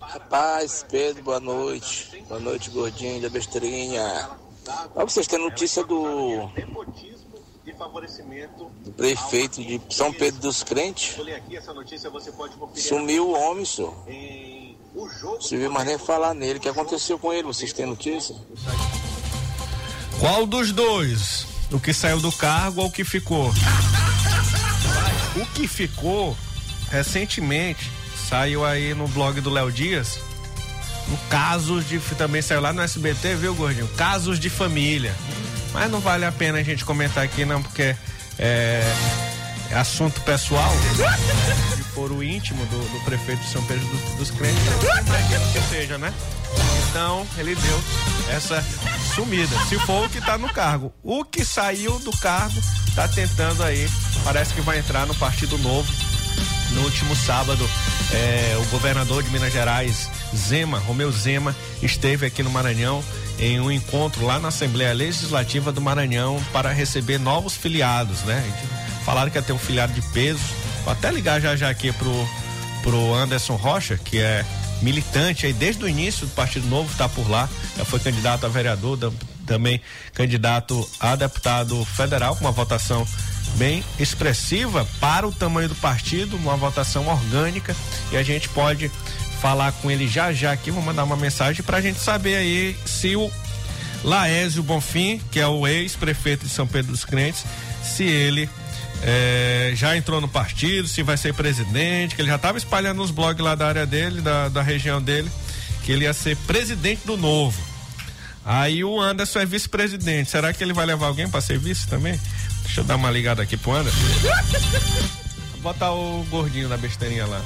[0.00, 2.24] Rapaz, Pedro, boa noite.
[2.28, 4.28] Boa noite, gordinho da besteirinha.
[4.92, 6.46] Pra vocês terem notícia do,
[8.84, 11.16] do prefeito de São Pedro dos Crentes.
[12.74, 13.94] Sumiu o homem, senhor.
[15.40, 16.58] Se viu mais nem falar nele.
[16.58, 17.44] O que aconteceu com ele?
[17.44, 18.34] Vocês têm notícia?
[20.18, 21.47] Qual dos dois?
[21.70, 23.52] O que saiu do cargo ou o que ficou?
[25.36, 26.36] O que ficou,
[26.90, 27.90] recentemente,
[28.28, 30.18] saiu aí no blog do Léo Dias,
[31.08, 31.98] no casos de.
[32.16, 33.88] Também saiu lá no SBT, viu, Gordinho?
[33.88, 35.14] Casos de família.
[35.72, 37.94] Mas não vale a pena a gente comentar aqui, não, porque
[38.38, 38.82] é,
[39.70, 40.72] é assunto pessoal.
[41.76, 44.62] De foro íntimo do, do, prefeito de São Pedro dos, dos Crentes.
[44.82, 46.12] Imagino que seja, né?
[46.90, 47.84] Então, ele deu
[48.30, 48.64] essa
[49.14, 49.56] sumida.
[49.68, 50.92] Se for o que está no cargo.
[51.02, 53.88] O que saiu do cargo está tentando aí,
[54.24, 55.90] parece que vai entrar no Partido Novo.
[56.72, 57.68] No último sábado,
[58.12, 63.02] é, o governador de Minas Gerais, Zema, Romeu Zema, esteve aqui no Maranhão
[63.38, 68.42] em um encontro lá na Assembleia Legislativa do Maranhão para receber novos filiados, né?
[69.04, 70.40] Falaram que ia ter um filiado de peso.
[70.84, 72.28] Vou até ligar já já aqui pro,
[72.82, 74.44] pro Anderson Rocha, que é
[74.82, 78.48] militante aí desde o início do Partido Novo, está por lá, já foi candidato a
[78.48, 79.12] vereador,
[79.46, 79.80] também
[80.12, 83.06] candidato a deputado federal, com uma votação
[83.56, 87.74] bem expressiva para o tamanho do partido, uma votação orgânica,
[88.12, 88.90] e a gente pode
[89.40, 92.76] falar com ele já já aqui, vou mandar uma mensagem para a gente saber aí
[92.84, 93.30] se o
[94.04, 97.44] Laésio Bonfim, que é o ex-prefeito de São Pedro dos Crentes,
[97.82, 98.48] se ele
[99.02, 103.10] é, já entrou no partido, se vai ser presidente, que ele já estava espalhando nos
[103.10, 105.30] blogs lá da área dele, da, da região dele,
[105.84, 107.68] que ele ia ser presidente do novo.
[108.44, 110.30] Aí o Anderson é vice-presidente.
[110.30, 112.18] Será que ele vai levar alguém para ser vice também?
[112.62, 113.98] Deixa eu dar uma ligada aqui pro Anderson.
[115.60, 117.42] Botar o gordinho na besteirinha lá.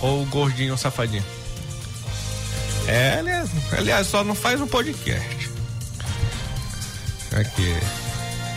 [0.00, 1.24] Ou o gordinho safadinho.
[2.86, 5.50] É, aliás, aliás, só não faz um podcast.
[7.32, 7.74] Aqui.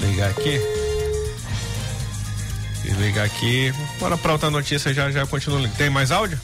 [0.01, 0.87] Ligar aqui.
[2.95, 3.73] Ligar aqui.
[4.00, 5.67] Bora pra outra notícia, já já continua.
[5.78, 6.39] Tem mais áudio?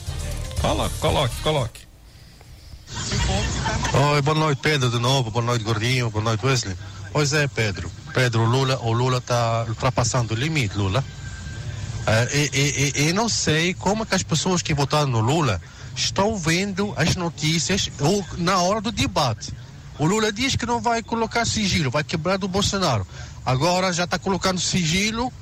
[0.60, 1.80] Coloque, coloque, coloque.
[4.12, 5.30] Oi, boa noite, Pedro, de novo.
[5.30, 6.10] Boa noite, Gordinho.
[6.10, 6.76] Boa noite, Wesley.
[7.12, 7.90] Pois é, Pedro.
[8.12, 11.04] Pedro, Lula, o Lula está ultrapassando o limite, Lula.
[12.06, 15.60] É, e, e, e, não sei como que as pessoas que votaram no Lula
[15.96, 19.52] estão vendo as notícias ou na hora do debate.
[19.98, 23.06] O Lula diz que não vai colocar sigilo, vai quebrar do Bolsonaro.
[23.46, 25.32] Agora já está colocando sigilo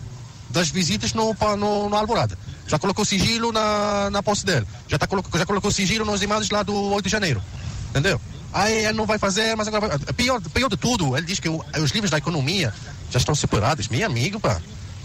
[0.52, 2.38] das visitas no, no, no Alvorada.
[2.66, 4.66] Já colocou sigilo na, na posse dele.
[4.88, 7.42] Já, tá, já colocou sigilo nas imagens lá do 8 de janeiro.
[7.90, 8.20] Entendeu?
[8.52, 9.98] Aí ele não vai fazer, mas agora vai.
[10.14, 12.72] Pior, pior de tudo, ele diz que o, os livros da economia
[13.10, 13.88] já estão separados.
[13.88, 14.60] Meu amigo, pá.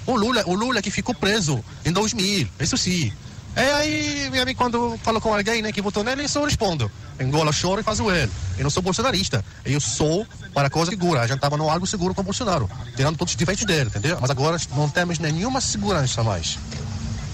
[0.06, 3.12] O Lula, o Lula que ficou preso em 2000, isso sim.
[3.58, 6.92] É aí, meu amigo, quando falo com alguém né, que votou nele, eu só respondo.
[7.20, 8.32] Engola, choro e faz o ele.
[8.56, 9.44] Eu não sou bolsonarista.
[9.66, 11.22] Eu sou para coisa segura.
[11.22, 14.20] A gente estava no algo seguro com o Bolsonaro, tirando todos os defeitos dele, entendeu?
[14.22, 16.60] Mas agora não temos nenhuma segurança mais.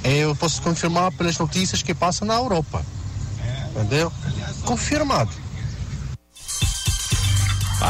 [0.02, 2.86] Eu posso confirmar pelas notícias que passam na Europa.
[3.76, 4.10] Entendeu?
[4.64, 5.32] Confirmado.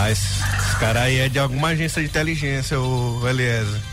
[0.10, 3.93] Esse, esse cara aí é de alguma agência de inteligência, o Eliezer.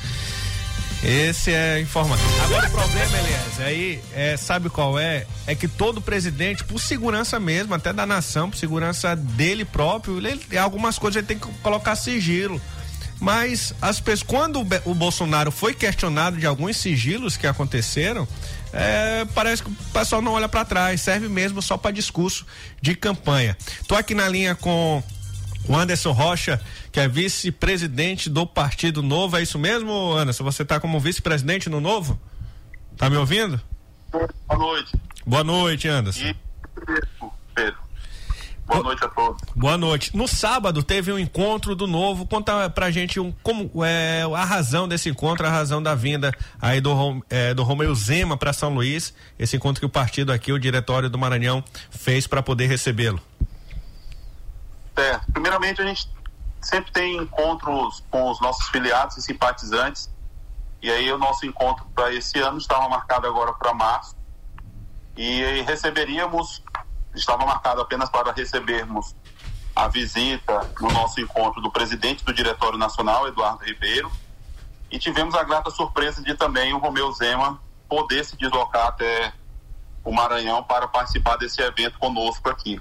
[1.03, 2.27] Esse é informação.
[2.45, 5.27] Agora o problema, Eliezer, aí é, sabe qual é?
[5.47, 10.59] É que todo presidente, por segurança mesmo, até da nação, por segurança dele próprio, ele,
[10.59, 12.61] algumas coisas ele tem que colocar sigilo.
[13.19, 18.29] Mas as pessoas, quando o, o Bolsonaro foi questionado de alguns sigilos que aconteceram,
[18.73, 22.47] é, parece que o pessoal não olha para trás, serve mesmo só para discurso
[22.81, 23.57] de campanha.
[23.87, 25.03] Tô aqui na linha com
[25.71, 29.37] o Anderson Rocha, que é vice-presidente do Partido Novo.
[29.37, 30.43] É isso mesmo, Anderson?
[30.43, 32.21] Você está como vice-presidente no Novo?
[32.97, 33.61] Tá me ouvindo?
[34.11, 34.93] Boa noite.
[35.25, 36.25] Boa noite, Anderson.
[36.25, 36.37] E,
[37.55, 37.79] Pedro.
[38.67, 39.43] Boa noite a todos.
[39.55, 40.17] Boa noite.
[40.17, 42.27] No sábado teve um encontro do Novo.
[42.27, 46.81] Conta pra gente um, como é a razão desse encontro, a razão da vinda aí
[46.81, 49.15] do, é, do Romeu Zema para São Luís.
[49.39, 53.21] Esse encontro que o partido aqui, o Diretório do Maranhão, fez para poder recebê-lo.
[54.95, 55.33] Certo.
[55.33, 56.11] Primeiramente, a gente
[56.61, 60.11] sempre tem encontros com os nossos filiados e simpatizantes.
[60.83, 64.17] E aí, o nosso encontro para esse ano estava marcado agora para março.
[65.17, 66.63] E receberíamos,
[67.15, 69.15] estava marcado apenas para recebermos
[69.75, 74.11] a visita no nosso encontro do presidente do Diretório Nacional, Eduardo Ribeiro.
[74.91, 79.33] E tivemos a grata surpresa de também o Romeu Zema poder se deslocar até
[80.05, 82.81] o Maranhão para participar desse evento conosco aqui.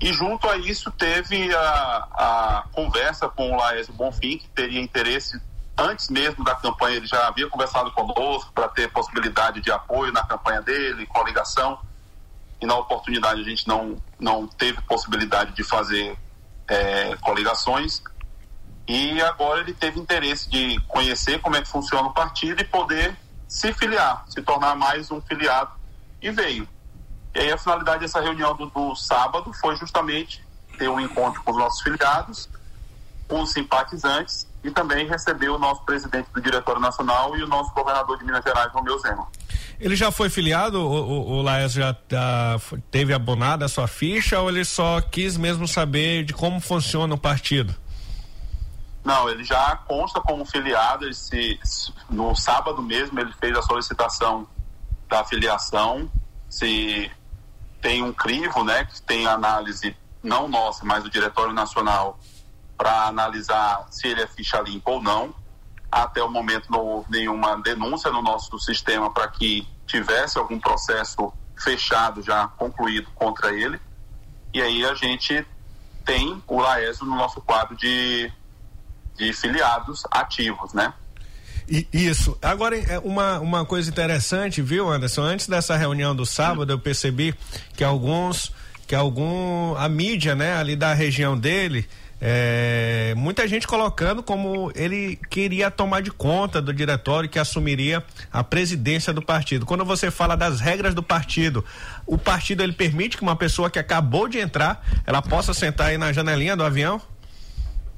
[0.00, 5.40] E junto a isso teve a, a conversa com o Laércio Bonfim, que teria interesse,
[5.76, 10.24] antes mesmo da campanha, ele já havia conversado conosco para ter possibilidade de apoio na
[10.24, 11.80] campanha dele, coligação.
[12.60, 16.16] E na oportunidade a gente não, não teve possibilidade de fazer
[16.68, 18.02] é, coligações.
[18.86, 23.16] E agora ele teve interesse de conhecer como é que funciona o partido e poder
[23.46, 25.70] se filiar, se tornar mais um filiado.
[26.22, 26.68] E veio.
[27.38, 30.44] E aí a finalidade dessa reunião do, do sábado foi justamente
[30.76, 32.48] ter um encontro com os nossos filiados,
[33.28, 37.72] com os simpatizantes e também receber o nosso presidente do Diretório Nacional e o nosso
[37.72, 39.28] governador de Minas Gerais, Romeu Zema.
[39.78, 40.80] Ele já foi filiado?
[40.80, 45.36] O, o, o Laes já tá, teve abonada a sua ficha ou ele só quis
[45.36, 47.72] mesmo saber de como funciona o partido?
[49.04, 51.08] Não, ele já consta como filiado.
[51.08, 51.60] Esse,
[52.10, 54.44] no sábado mesmo ele fez a solicitação
[55.08, 56.10] da filiação.
[56.50, 57.08] Se
[57.80, 62.18] tem um crivo, né, que tem análise não nossa, mas do Diretório Nacional
[62.76, 65.34] para analisar se ele é ficha limpa ou não.
[65.90, 71.32] Até o momento não houve nenhuma denúncia no nosso sistema para que tivesse algum processo
[71.56, 73.80] fechado já concluído contra ele.
[74.52, 75.46] E aí a gente
[76.04, 78.30] tem o Laésio no nosso quadro de,
[79.16, 80.92] de filiados ativos, né?
[81.92, 82.36] Isso.
[82.40, 85.22] Agora, é uma, uma coisa interessante, viu, Anderson?
[85.22, 87.34] Antes dessa reunião do sábado, eu percebi
[87.76, 88.52] que alguns,
[88.86, 91.86] que algum, a mídia, né, ali da região dele,
[92.20, 98.02] é, muita gente colocando como ele queria tomar de conta do diretório que assumiria
[98.32, 99.66] a presidência do partido.
[99.66, 101.64] Quando você fala das regras do partido,
[102.06, 105.98] o partido ele permite que uma pessoa que acabou de entrar, ela possa sentar aí
[105.98, 107.00] na janelinha do avião?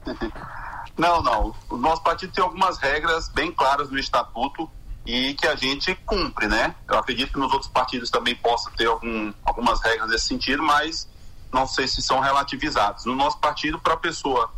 [1.01, 1.55] Não, não.
[1.71, 4.71] O nosso partido tem algumas regras bem claras no estatuto
[5.07, 6.75] e que a gente cumpre, né?
[6.87, 11.09] Eu acredito que nos outros partidos também possa ter algum, algumas regras nesse sentido, mas
[11.51, 13.07] não sei se são relativizadas.
[13.07, 14.53] No nosso partido, para a pessoa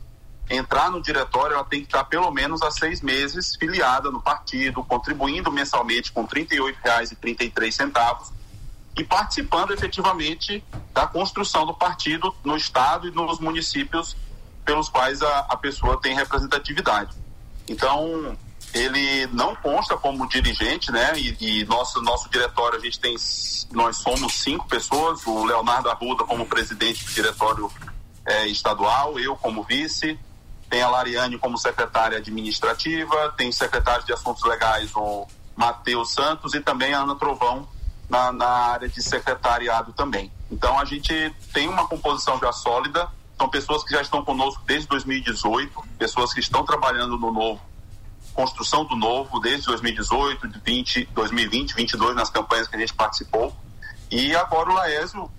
[0.51, 4.83] entrar no diretório, ela tem que estar pelo menos há seis meses filiada no partido,
[4.83, 8.33] contribuindo mensalmente com R$ 38,33
[8.99, 14.17] e participando efetivamente da construção do partido no estado e nos municípios
[14.65, 17.17] pelos quais a, a pessoa tem representatividade.
[17.69, 18.37] Então,
[18.75, 21.13] ele não consta como dirigente, né?
[21.17, 23.15] E, e, nosso nosso diretório a gente tem
[23.73, 27.71] nós somos cinco pessoas, o Leonardo Arruda como presidente do diretório
[28.25, 30.19] é, estadual, eu como vice,
[30.69, 36.61] tem a Lariane como secretária administrativa, tem secretário de assuntos legais o Matheus Santos e
[36.61, 37.69] também a Ana Trovão
[38.09, 40.31] na, na área de secretariado também.
[40.51, 44.89] Então a gente tem uma composição já sólida, são pessoas que já estão conosco desde
[44.89, 47.61] 2018, pessoas que estão trabalhando no novo
[48.33, 53.55] construção do novo desde 2018, 20, 2020, 22 nas campanhas que a gente participou.
[54.11, 55.31] E agora o Laésio,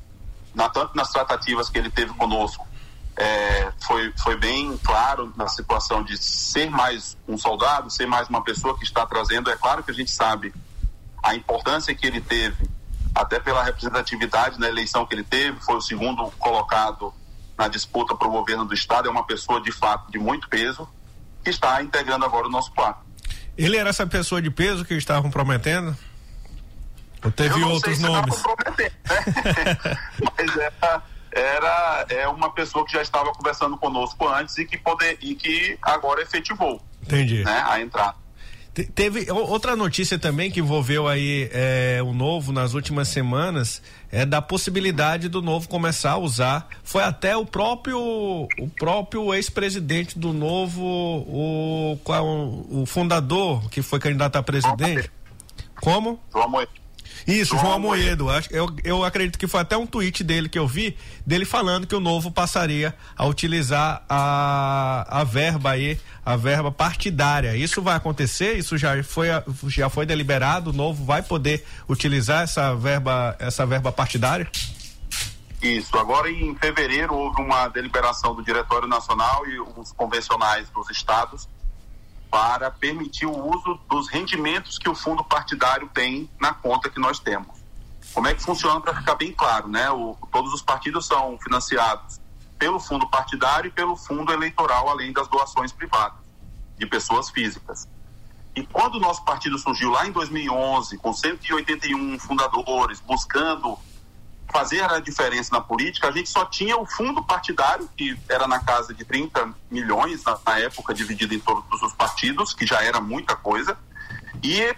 [0.53, 2.67] na, tanto nas tratativas que ele teve conosco,
[3.15, 8.43] é, foi, foi bem claro na situação de ser mais um soldado, ser mais uma
[8.43, 9.49] pessoa que está trazendo.
[9.49, 10.53] É claro que a gente sabe
[11.21, 12.67] a importância que ele teve,
[13.13, 17.13] até pela representatividade na eleição que ele teve, foi o segundo colocado
[17.57, 20.87] na disputa para o governo do estado, é uma pessoa de fato de muito peso
[21.43, 23.01] que está integrando agora o nosso quadro.
[23.57, 25.95] Ele era essa pessoa de peso que estavam prometendo?
[27.23, 28.35] Ou teve outros nomes?
[28.77, 28.91] Né?
[30.37, 35.17] Mas era, era é uma pessoa que já estava conversando conosco antes e que, poder,
[35.21, 37.43] e que agora efetivou Entendi.
[37.43, 38.15] Né, a entrada.
[38.95, 44.41] Teve outra notícia também que envolveu aí é, o novo nas últimas semanas é da
[44.41, 46.67] possibilidade do novo começar a usar.
[46.83, 53.99] Foi até o próprio o próprio ex-presidente do novo, o, qual, o fundador que foi
[53.99, 55.11] candidato a presidente.
[55.79, 56.19] Como?
[56.31, 56.82] João Moedo.
[57.27, 58.27] Isso, João, Amoedo.
[58.51, 61.95] Eu, eu acredito que foi até um tweet dele que eu vi, dele falando que
[61.95, 67.55] o novo passaria a utilizar a, a verba aí, a verba partidária.
[67.55, 68.57] Isso vai acontecer?
[68.57, 69.27] Isso já foi,
[69.67, 70.71] já foi deliberado?
[70.71, 74.49] O novo vai poder utilizar essa verba, essa verba partidária?
[75.61, 75.97] Isso.
[75.97, 81.47] Agora, em fevereiro, houve uma deliberação do Diretório Nacional e os convencionais dos estados
[82.33, 87.19] para permitir o uso dos rendimentos que o fundo partidário tem na conta que nós
[87.19, 87.59] temos.
[88.11, 89.91] Como é que funciona para ficar bem claro, né?
[89.91, 92.19] O, todos os partidos são financiados
[92.57, 96.17] pelo fundo partidário e pelo fundo eleitoral, além das doações privadas
[96.75, 97.87] de pessoas físicas.
[98.55, 103.77] E quando o nosso partido surgiu lá em 2011, com 181 fundadores, buscando
[104.53, 108.59] fazer a diferença na política, a gente só tinha o fundo partidário, que era na
[108.59, 113.01] casa de 30 milhões na, na época, dividido em todos os partidos, que já era
[113.01, 113.75] muita coisa.
[114.43, 114.75] E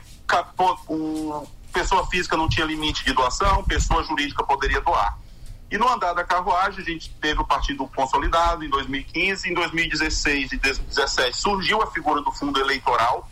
[0.88, 5.20] o, pessoa física não tinha limite de doação, pessoa jurídica poderia doar.
[5.70, 10.54] E no andar da carruagem, a gente teve o partido consolidado em 2015, em 2016
[10.54, 13.30] e 2017 surgiu a figura do fundo eleitoral,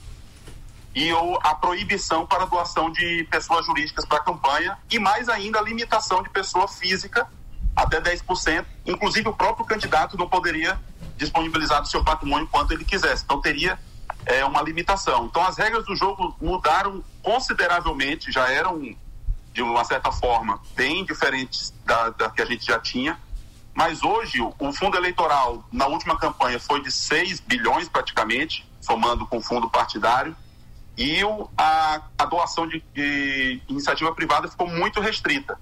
[0.95, 5.59] e o, a proibição para doação de pessoas jurídicas para a campanha e mais ainda
[5.59, 7.27] a limitação de pessoa física
[7.75, 8.65] até 10%.
[8.85, 10.79] Inclusive o próprio candidato não poderia
[11.17, 13.23] disponibilizar do seu patrimônio quanto ele quisesse.
[13.23, 13.79] Então teria
[14.25, 15.25] é, uma limitação.
[15.25, 18.95] Então as regras do jogo mudaram consideravelmente, já eram
[19.51, 23.19] de uma certa forma bem diferentes da, da que a gente já tinha.
[23.73, 29.37] Mas hoje o fundo eleitoral na última campanha foi de 6 bilhões praticamente, somando com
[29.37, 30.35] o fundo partidário
[30.97, 35.59] e o, a, a doação de, de iniciativa privada ficou muito restrita.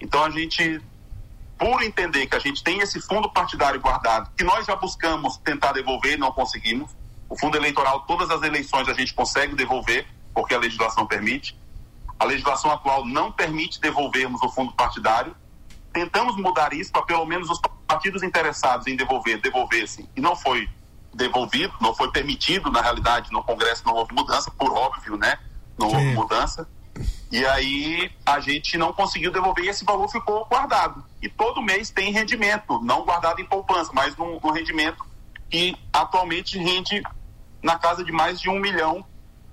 [0.00, 0.80] Então a gente,
[1.58, 5.72] por entender que a gente tem esse fundo partidário guardado, que nós já buscamos tentar
[5.72, 6.90] devolver e não conseguimos,
[7.28, 11.58] o fundo eleitoral, todas as eleições a gente consegue devolver, porque a legislação permite.
[12.18, 15.34] A legislação atual não permite devolvermos o fundo partidário.
[15.92, 20.08] Tentamos mudar isso para pelo menos os partidos interessados em devolver, devolvessem.
[20.16, 20.68] E não foi
[21.12, 25.38] devolvido, não foi permitido, na realidade, no Congresso não houve mudança, por óbvio, né?
[25.78, 25.96] Não Sim.
[25.96, 26.68] houve mudança.
[27.30, 31.04] E aí a gente não conseguiu devolver e esse valor ficou guardado.
[31.22, 35.04] E todo mês tem rendimento, não guardado em poupança, mas num, num rendimento
[35.48, 37.02] que atualmente rende
[37.62, 39.04] na casa de mais de um milhão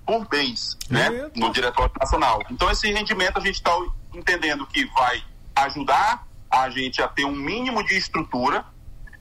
[0.06, 1.08] por mês, né?
[1.08, 1.32] Eita.
[1.36, 2.42] No Diretório Nacional.
[2.50, 3.72] Então esse rendimento a gente está
[4.14, 5.24] entendendo que vai
[5.56, 8.66] ajudar a gente a ter um mínimo de estrutura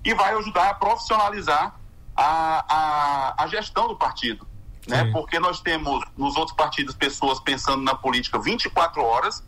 [0.04, 1.74] e vai ajudar a profissionalizar
[2.16, 4.46] a, a, a gestão do partido.
[4.86, 5.04] Né?
[5.12, 9.44] Porque nós temos nos outros partidos pessoas pensando na política 24 horas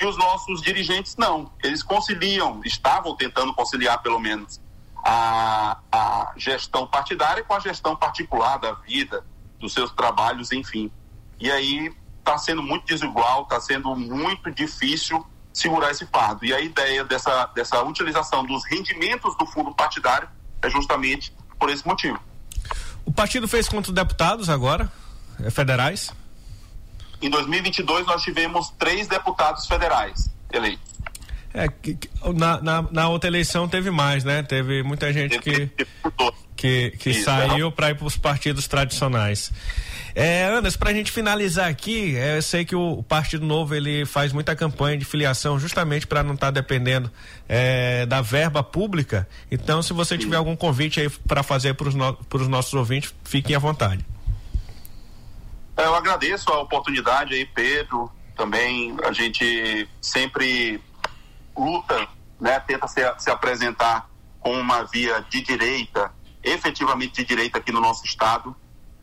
[0.00, 1.52] e os nossos dirigentes não.
[1.62, 4.60] Eles conciliam, estavam tentando conciliar pelo menos
[5.04, 9.24] a, a gestão partidária com a gestão particular da vida,
[9.58, 10.90] dos seus trabalhos, enfim.
[11.38, 16.44] E aí está sendo muito desigual, está sendo muito difícil segurar esse fardo.
[16.44, 20.28] E a ideia dessa, dessa utilização dos rendimentos do fundo partidário
[20.62, 22.18] é justamente por esse motivo.
[23.04, 24.90] O partido fez quantos deputados agora,
[25.44, 26.12] eh, federais?
[27.20, 30.90] Em 2022 nós tivemos três deputados federais eleitos.
[31.52, 31.66] É,
[32.32, 34.42] na, na, na, outra eleição teve mais, né?
[34.42, 35.68] Teve muita gente que,
[36.56, 39.52] que, que saiu para ir para os partidos tradicionais.
[40.14, 44.04] É, Anderson, para a gente finalizar aqui, é, eu sei que o, Partido Novo ele
[44.04, 47.10] faz muita campanha de filiação justamente para não estar tá dependendo
[47.48, 49.28] é, da verba pública.
[49.50, 52.16] Então, se você tiver algum convite aí para fazer para os no,
[52.48, 54.04] nossos ouvintes, fiquem à vontade.
[55.76, 58.10] É, eu agradeço a oportunidade aí, Pedro.
[58.36, 60.80] Também a gente sempre
[61.56, 62.08] luta,
[62.40, 64.08] né, tenta se, se apresentar
[64.40, 66.10] com uma via de direita,
[66.42, 68.56] efetivamente de direita aqui no nosso estado.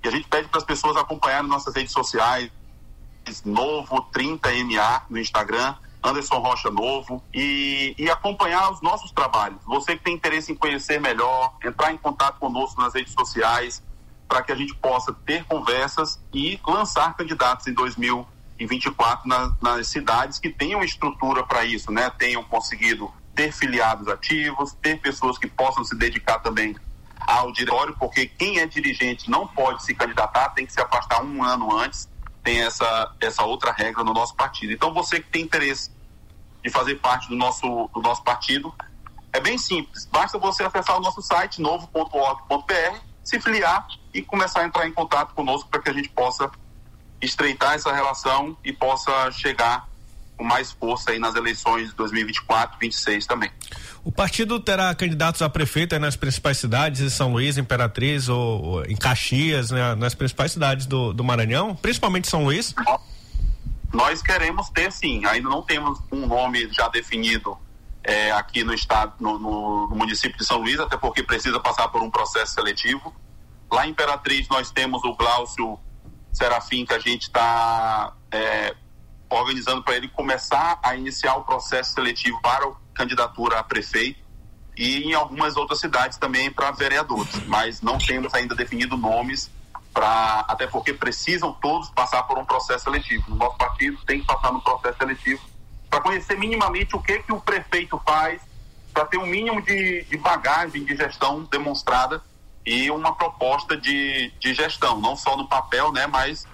[0.04, 2.50] E a gente pede para as pessoas acompanharem nossas redes sociais,
[3.44, 9.60] Novo 30MA no Instagram, Anderson Rocha Novo, e, e acompanhar os nossos trabalhos.
[9.66, 13.84] Você que tem interesse em conhecer melhor, entrar em contato conosco nas redes sociais,
[14.30, 19.52] para que a gente possa ter conversas e lançar candidatos em 2020 em 24 nas,
[19.62, 22.10] nas cidades que tenham estrutura para isso, né?
[22.10, 26.76] Tenham conseguido ter filiados ativos, ter pessoas que possam se dedicar também
[27.28, 31.44] ao diretório, porque quem é dirigente não pode se candidatar, tem que se afastar um
[31.44, 32.08] ano antes,
[32.42, 34.72] tem essa, essa outra regra no nosso partido.
[34.72, 35.92] Então, você que tem interesse
[36.64, 38.74] de fazer parte do nosso, do nosso partido,
[39.34, 44.64] é bem simples, basta você acessar o nosso site novo.org.br, se filiar e começar a
[44.64, 46.50] entrar em contato conosco para que a gente possa
[47.22, 49.88] estreitar essa relação e possa chegar
[50.38, 53.52] com mais força aí nas eleições de 2024 2026 também.
[54.04, 58.86] O partido terá candidatos a prefeito nas principais cidades, em São Luís, Imperatriz ou, ou
[58.86, 62.74] em Caxias, né, nas principais cidades do, do Maranhão, principalmente São Luís?
[63.92, 67.58] Nós queremos ter sim, ainda não temos um nome já definido
[68.04, 71.90] é, aqui no estado, no, no, no, município de São Luís, até porque precisa passar
[71.90, 73.14] por um processo seletivo.
[73.70, 75.78] Lá em Imperatriz nós temos o Glaucio
[76.32, 78.74] Serafim que a gente está é,
[79.30, 84.20] organizando para ele começar a iniciar o processo seletivo para a candidatura a prefeito
[84.76, 89.50] e em algumas outras cidades também para vereadores, mas não temos ainda definido nomes
[89.94, 93.32] para até porque precisam todos passar por um processo seletivo.
[93.32, 95.42] O nosso partido tem que passar no processo seletivo
[95.90, 98.42] para conhecer minimamente o que que o prefeito faz,
[98.94, 102.22] para ter um mínimo de, de bagagem de gestão demonstrada
[102.66, 106.46] e uma proposta de, de gestão, não só no papel, né, mas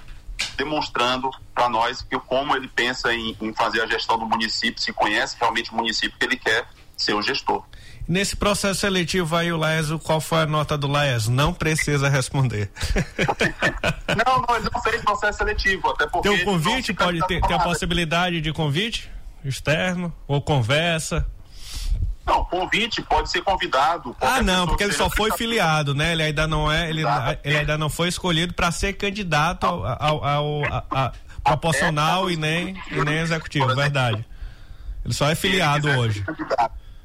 [0.55, 4.93] demonstrando para nós que como ele pensa em, em, fazer a gestão do município, se
[4.93, 7.63] conhece realmente o município que ele quer ser o gestor.
[8.07, 11.31] Nesse processo seletivo aí, o Laeso, qual foi a nota do Laeso?
[11.31, 12.69] Não precisa responder.
[14.25, 16.27] não, não, ele não fez processo seletivo, até porque...
[16.27, 19.09] Tem um convite, pode ter, ter a possibilidade de convite
[19.43, 21.25] externo ou conversa?
[22.25, 24.15] Não, convite pode ser convidado.
[24.21, 26.13] Ah, não, porque ele só foi filiado, né?
[26.13, 27.03] Ele ainda não é, ele,
[27.43, 31.11] ele ainda não foi escolhido para ser candidato ao, ao, ao a, a,
[31.43, 34.25] proporcional e nem, e nem executivo, verdade.
[35.03, 36.23] Ele só é filiado hoje.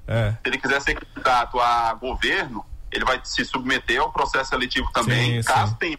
[0.06, 0.30] É.
[0.30, 5.42] Se ele quiser ser candidato a governo, ele vai se submeter ao processo seletivo também.
[5.42, 5.78] Sim, Caso sim.
[5.78, 5.98] tenha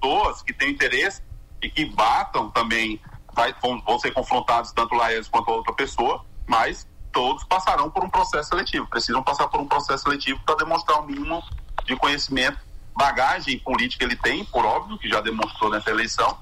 [0.00, 1.22] pessoas que tenham interesse
[1.62, 3.00] e que batam também,
[3.34, 7.90] vai, vão, vão ser confrontados tanto o Laes quanto a outra pessoa, mas todos passarão
[7.90, 11.42] por um processo seletivo, precisam passar por um processo seletivo para demonstrar o mínimo
[11.84, 12.58] de conhecimento,
[12.96, 16.38] bagagem política ele tem, por óbvio, que já demonstrou nessa eleição,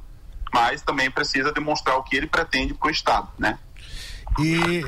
[0.52, 3.58] mas também precisa demonstrar o que ele pretende para o Estado, né?
[4.38, 4.84] E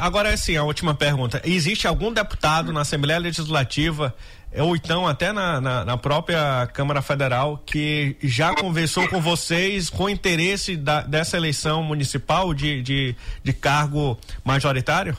[0.00, 1.40] agora sim, a última pergunta.
[1.44, 4.14] Existe algum deputado na Assembleia Legislativa
[4.56, 10.08] ou então até na, na, na, própria Câmara Federal que já conversou com vocês com
[10.08, 15.16] interesse da, dessa eleição municipal de, de, de cargo majoritário?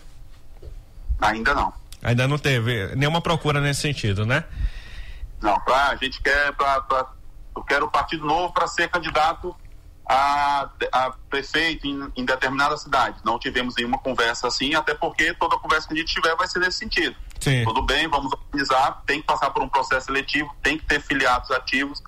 [1.21, 1.73] Ainda não.
[2.01, 4.43] Ainda não teve nenhuma procura nesse sentido, né?
[5.41, 7.07] Não, pra, a gente quer, pra, pra,
[7.55, 9.55] eu quero o Partido Novo para ser candidato
[10.07, 13.19] a, a prefeito em, em determinada cidade.
[13.23, 16.59] Não tivemos nenhuma conversa assim, até porque toda conversa que a gente tiver vai ser
[16.59, 17.15] nesse sentido.
[17.39, 17.63] Sim.
[17.63, 21.49] Tudo bem, vamos organizar, tem que passar por um processo seletivo, tem que ter filiados
[21.51, 22.01] ativos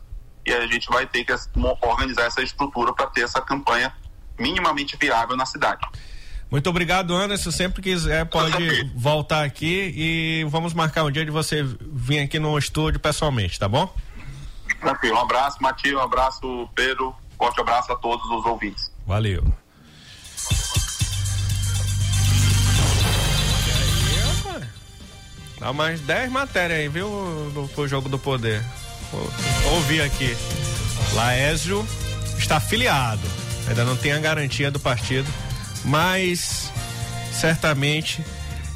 [0.46, 1.34] e a gente vai ter que
[1.82, 3.94] organizar essa estrutura para ter essa campanha
[4.38, 5.82] minimamente viável na cidade.
[6.50, 7.50] Muito obrigado, Anderson.
[7.50, 12.58] Sempre quiser, pode voltar aqui e vamos marcar um dia de você vir aqui no
[12.58, 13.94] estúdio pessoalmente, tá bom?
[14.82, 15.16] Tranquilo.
[15.16, 15.96] Um abraço, Matias.
[15.96, 17.16] Um abraço, Pedro.
[17.38, 18.92] Forte abraço a todos os ouvintes.
[19.08, 19.44] Valeu.
[25.62, 27.08] Dá mais 10 matérias aí, viu?
[27.08, 28.64] No, no jogo do poder.
[29.74, 30.36] Ouvi aqui.
[31.14, 31.88] Laésio
[32.36, 33.22] está afiliado.
[33.68, 35.32] Ainda não tem a garantia do partido,
[35.86, 36.72] mas
[37.32, 38.26] certamente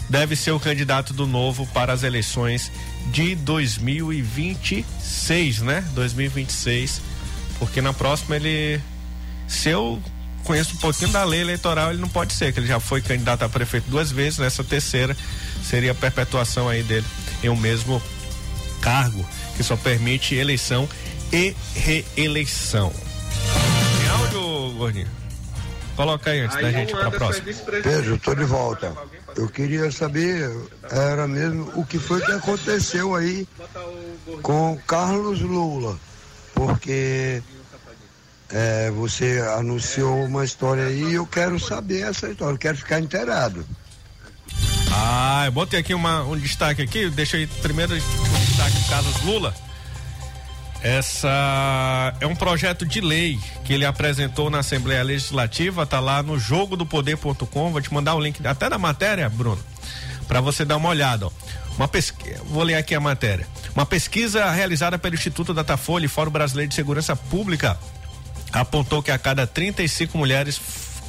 [0.08, 2.72] deve ser o candidato do novo para as eleições
[3.08, 5.84] de 2026, né?
[5.96, 7.02] 2026.
[7.58, 8.80] Porque na próxima ele.
[9.48, 10.00] Se eu
[10.46, 13.44] conheço um pouquinho da lei eleitoral, ele não pode ser, que ele já foi candidato
[13.44, 15.18] a prefeito duas vezes, nessa terceira
[15.64, 17.06] seria a perpetuação aí dele
[17.44, 18.02] em um mesmo
[18.82, 19.26] cargo,
[19.58, 20.88] que só permite eleição
[21.34, 22.94] e reeleição.
[23.98, 25.08] Tem áudio, Gordinho?
[25.96, 27.52] Coloca aí antes aí da gente para a próxima.
[27.82, 28.94] Pedro, estou de volta.
[29.36, 30.50] Eu queria saber,
[30.92, 33.48] era mesmo o que foi que aconteceu aí
[34.42, 35.98] com Carlos Lula,
[36.54, 37.42] porque
[38.52, 43.00] é, você anunciou uma história aí e eu quero saber essa história, eu quero ficar
[43.00, 43.66] inteirado.
[44.92, 49.22] Ah, eu botei aqui uma, um destaque aqui, deixa aí primeiro o destaque do Carlos
[49.24, 49.56] Lula.
[50.82, 56.38] Essa é um projeto de lei que ele apresentou na Assembleia Legislativa, tá lá no
[56.38, 59.62] jogo do poder.com, vou te mandar o link até da matéria, Bruno,
[60.28, 61.32] para você dar uma olhada, ó.
[61.76, 63.46] Uma pesquisa, vou ler aqui a matéria.
[63.74, 67.78] Uma pesquisa realizada pelo Instituto Datafolha e Fórum Brasileiro de Segurança Pública
[68.56, 70.60] apontou que a cada 35 mulheres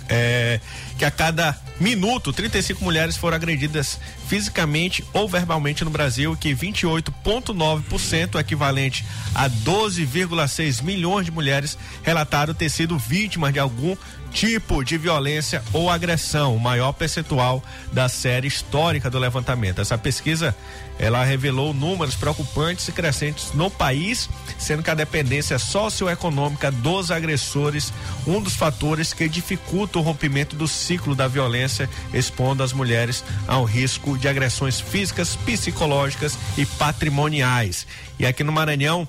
[0.09, 0.61] é,
[0.99, 8.39] que a cada minuto 35 mulheres foram agredidas fisicamente ou verbalmente no Brasil, que 28,9%,
[8.41, 13.97] equivalente a 12,6 milhões de mulheres, relataram ter sido vítimas de algum
[14.37, 19.81] tipo de violência ou agressão, o maior percentual da série histórica do levantamento.
[19.81, 20.55] Essa pesquisa
[20.99, 24.29] ela revelou números preocupantes e crescentes no país,
[24.59, 27.95] sendo que a dependência socioeconômica dos agressores
[28.27, 33.65] um dos fatores que dificulta o rompimento do ciclo da violência, expondo as mulheres ao
[33.65, 37.87] risco de agressões físicas, psicológicas e patrimoniais.
[38.19, 39.09] E aqui no Maranhão,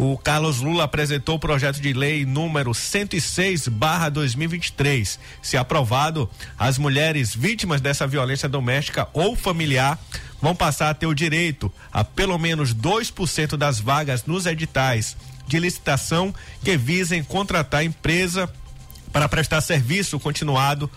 [0.00, 5.18] o Carlos Lula apresentou o projeto de lei número 106/2023.
[5.42, 9.98] Se aprovado, as mulheres vítimas dessa violência doméstica ou familiar
[10.40, 15.16] vão passar a ter o direito a pelo menos 2% das vagas nos editais
[15.48, 16.32] de licitação
[16.62, 18.48] que visem contratar empresa
[19.12, 20.88] para prestar serviço continuado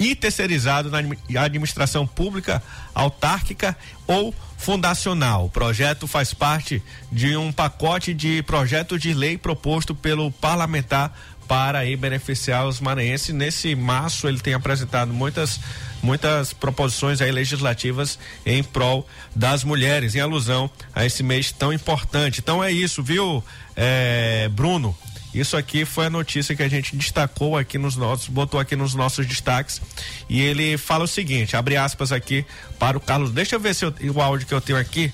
[0.00, 0.98] e terceirizado na
[1.42, 2.62] administração pública,
[2.94, 3.76] autárquica
[4.06, 5.44] ou fundacional.
[5.44, 6.82] O projeto faz parte
[7.12, 11.14] de um pacote de projetos de lei proposto pelo parlamentar
[11.46, 13.34] para aí beneficiar os maranhenses.
[13.34, 15.60] Nesse março ele tem apresentado muitas
[16.02, 22.40] muitas proposições aí legislativas em prol das mulheres, em alusão a esse mês tão importante.
[22.40, 23.44] Então é isso, viu,
[23.76, 24.96] é, Bruno?
[25.32, 28.94] Isso aqui foi a notícia que a gente destacou aqui nos nossos, botou aqui nos
[28.94, 29.80] nossos destaques.
[30.28, 32.44] E ele fala o seguinte: abre aspas aqui
[32.78, 33.30] para o Carlos.
[33.30, 35.12] Deixa eu ver se eu, o áudio que eu tenho aqui,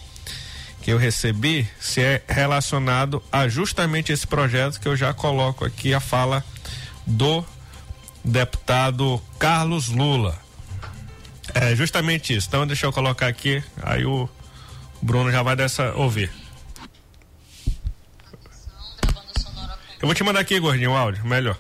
[0.81, 5.93] que eu recebi, se é relacionado a justamente esse projeto que eu já coloco aqui
[5.93, 6.43] a fala
[7.07, 7.45] do
[8.25, 10.39] deputado Carlos Lula.
[11.55, 12.49] É justamente isso.
[12.49, 14.29] Então deixa eu colocar aqui, aí o
[15.03, 16.31] Bruno já vai dessa ouvir.
[20.07, 21.57] Eu vou te mandar aqui, gordinho, o áudio, melhor.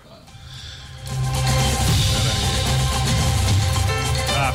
[4.39, 4.53] Ah.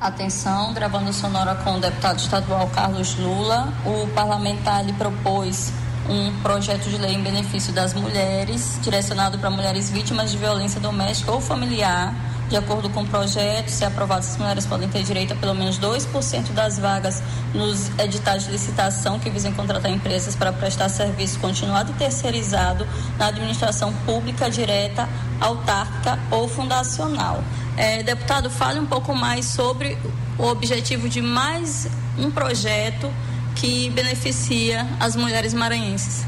[0.00, 3.72] Atenção, gravando sonora com o deputado estadual Carlos Lula.
[3.86, 5.72] O parlamentar lhe propôs
[6.08, 11.30] um projeto de lei em benefício das mulheres, direcionado para mulheres vítimas de violência doméstica
[11.30, 12.14] ou familiar.
[12.48, 15.78] De acordo com o projeto, se aprovado, as mulheres podem ter direito a pelo menos
[15.78, 21.92] 2% das vagas nos editais de licitação que visem contratar empresas para prestar serviço continuado
[21.92, 22.88] e terceirizado
[23.18, 25.06] na administração pública direta,
[25.38, 27.44] autárquica ou fundacional.
[27.76, 29.98] É, deputado, fale um pouco mais sobre
[30.38, 31.86] o objetivo de mais
[32.16, 33.12] um projeto
[33.60, 36.24] que beneficia as mulheres maranhenses.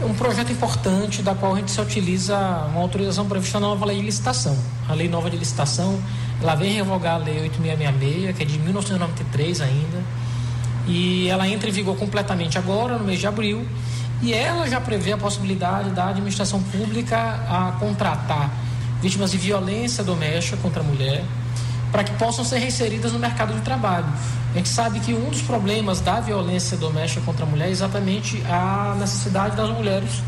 [0.00, 2.36] É um projeto importante da qual a gente se utiliza
[2.70, 4.56] uma autorização prevista na nova lei de licitação.
[4.88, 5.98] A lei nova de licitação,
[6.40, 10.02] ela vem revogar a lei 8666, que é de 1993 ainda,
[10.86, 13.66] e ela entra em vigor completamente agora, no mês de abril,
[14.22, 18.50] e ela já prevê a possibilidade da administração pública a contratar
[19.02, 21.22] vítimas de violência doméstica contra a mulher,
[21.92, 24.06] para que possam ser reinseridas no mercado de trabalho.
[24.56, 28.42] A gente sabe que um dos problemas da violência doméstica contra a mulher é exatamente
[28.48, 30.22] a necessidade das mulheres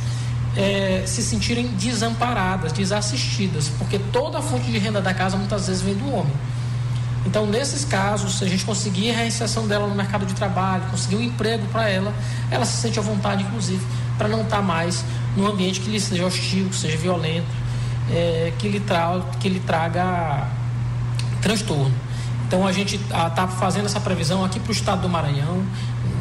[0.55, 5.81] é, se sentirem desamparadas, desassistidas, porque toda a fonte de renda da casa muitas vezes
[5.81, 6.35] vem do homem.
[7.25, 11.17] Então, nesses casos, se a gente conseguir a reinserção dela no mercado de trabalho, conseguir
[11.17, 12.13] um emprego para ela,
[12.51, 13.83] ela se sente à vontade, inclusive,
[14.19, 15.07] para não estar tá mais
[15.39, 17.49] num ambiente que lhe seja hostil, que seja violento,
[18.11, 20.47] é, que, lhe tra que lhe traga
[21.41, 22.08] transtorno.
[22.49, 25.63] Então a gente está fazendo essa previsão aqui para o estado do Maranhão.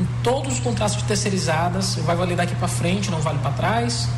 [0.01, 4.09] Em todos os contratos de terceirizadas, vai valer daqui para frente, não vale para trás.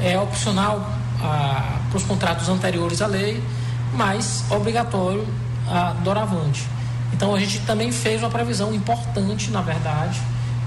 [0.00, 0.90] É opcional
[1.20, 3.42] ah, para os contratos anteriores à lei,
[3.92, 5.26] mas obrigatório
[5.68, 6.64] a doravante.
[7.12, 10.18] Então a gente também fez uma previsão importante, na verdade,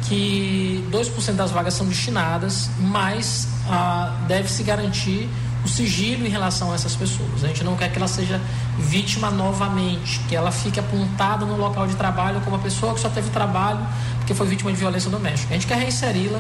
[0.04, 5.28] que 2% das vagas são destinadas, mas ah, deve-se garantir
[5.64, 7.44] o sigilo em relação a essas pessoas.
[7.44, 8.42] A gente não quer que ela seja
[8.80, 13.10] vítima novamente, que ela fique apontada no local de trabalho como uma pessoa que só
[13.10, 13.80] teve trabalho
[14.18, 15.54] porque foi vítima de violência doméstica.
[15.54, 16.40] A gente quer reinseri-la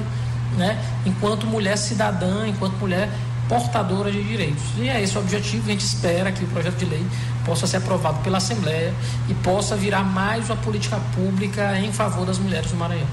[0.57, 3.09] né, enquanto mulher cidadã, enquanto mulher
[3.47, 4.63] portadora de direitos.
[4.77, 7.05] E é esse o objetivo, a gente espera que o projeto de lei
[7.45, 8.93] possa ser aprovado pela Assembleia
[9.27, 13.07] e possa virar mais uma política pública em favor das mulheres do Maranhão.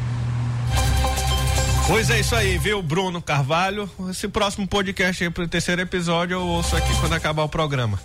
[1.89, 3.91] Pois é isso aí, viu, Bruno Carvalho?
[4.11, 7.99] Esse próximo podcast aí pro terceiro episódio eu ouço aqui quando acabar o programa.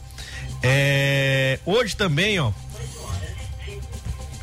[0.64, 2.54] É, hoje também, ó.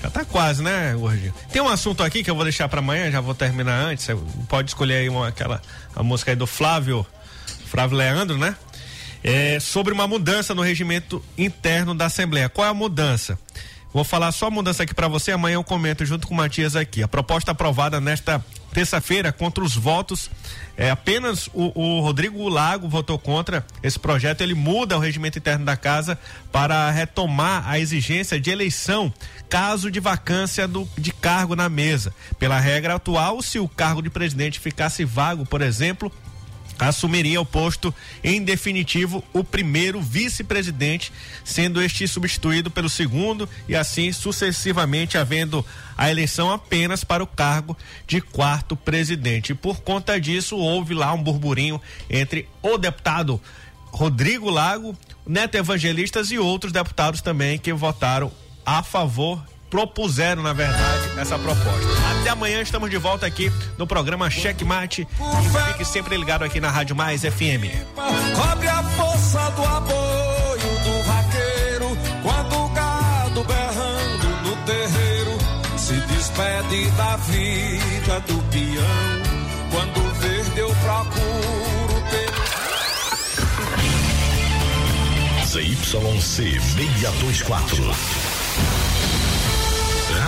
[0.03, 1.33] Já tá quase, né, hoje?
[1.51, 4.05] Tem um assunto aqui que eu vou deixar para amanhã, já vou terminar antes.
[4.05, 4.15] Você
[4.47, 5.63] pode escolher aí uma, aquela
[5.97, 7.07] a música aí do Flávio,
[7.65, 8.55] Flávio Leandro, né?
[9.25, 12.51] É, sobre uma mudança no regimento interno da Assembleia.
[12.51, 13.39] Qual é a mudança?
[13.91, 16.77] Vou falar só a mudança aqui para você, amanhã eu comento junto com o Matias
[16.77, 17.03] aqui.
[17.03, 20.31] A proposta aprovada nesta terça-feira contra os votos.
[20.77, 24.41] É, apenas o, o, Rodrigo Lago votou contra esse projeto.
[24.41, 26.19] Ele muda o regimento interno da casa
[26.51, 29.13] para retomar a exigência de eleição
[29.49, 32.15] caso de vacância do, de cargo na mesa.
[32.39, 36.11] Pela regra atual, se o cargo de presidente ficasse vago, por exemplo,
[36.81, 41.13] assumiria o posto em definitivo o primeiro vice-presidente,
[41.45, 45.65] sendo este substituído pelo segundo e assim sucessivamente havendo
[45.97, 47.77] a eleição apenas para o cargo
[48.07, 49.55] de quarto presidente.
[49.55, 53.41] Por conta disso houve lá um burburinho entre o deputado
[53.93, 58.33] Rodrigo Lago, Neto Evangelistas e outros deputados também que votaram
[58.65, 61.89] a favor propuseram, na verdade, essa proposta.
[62.21, 65.07] Até amanhã estamos de volta aqui no programa Cheque Mate.
[65.69, 67.71] Fique sempre ligado aqui na Rádio Mais FM.
[68.35, 75.39] Cobre a força do apoio do vaqueiro quando o gado berrando no terreiro
[75.79, 79.23] se despede da vida do peão.
[79.71, 81.71] Quando verde eu procuro
[85.51, 87.83] ZYC 624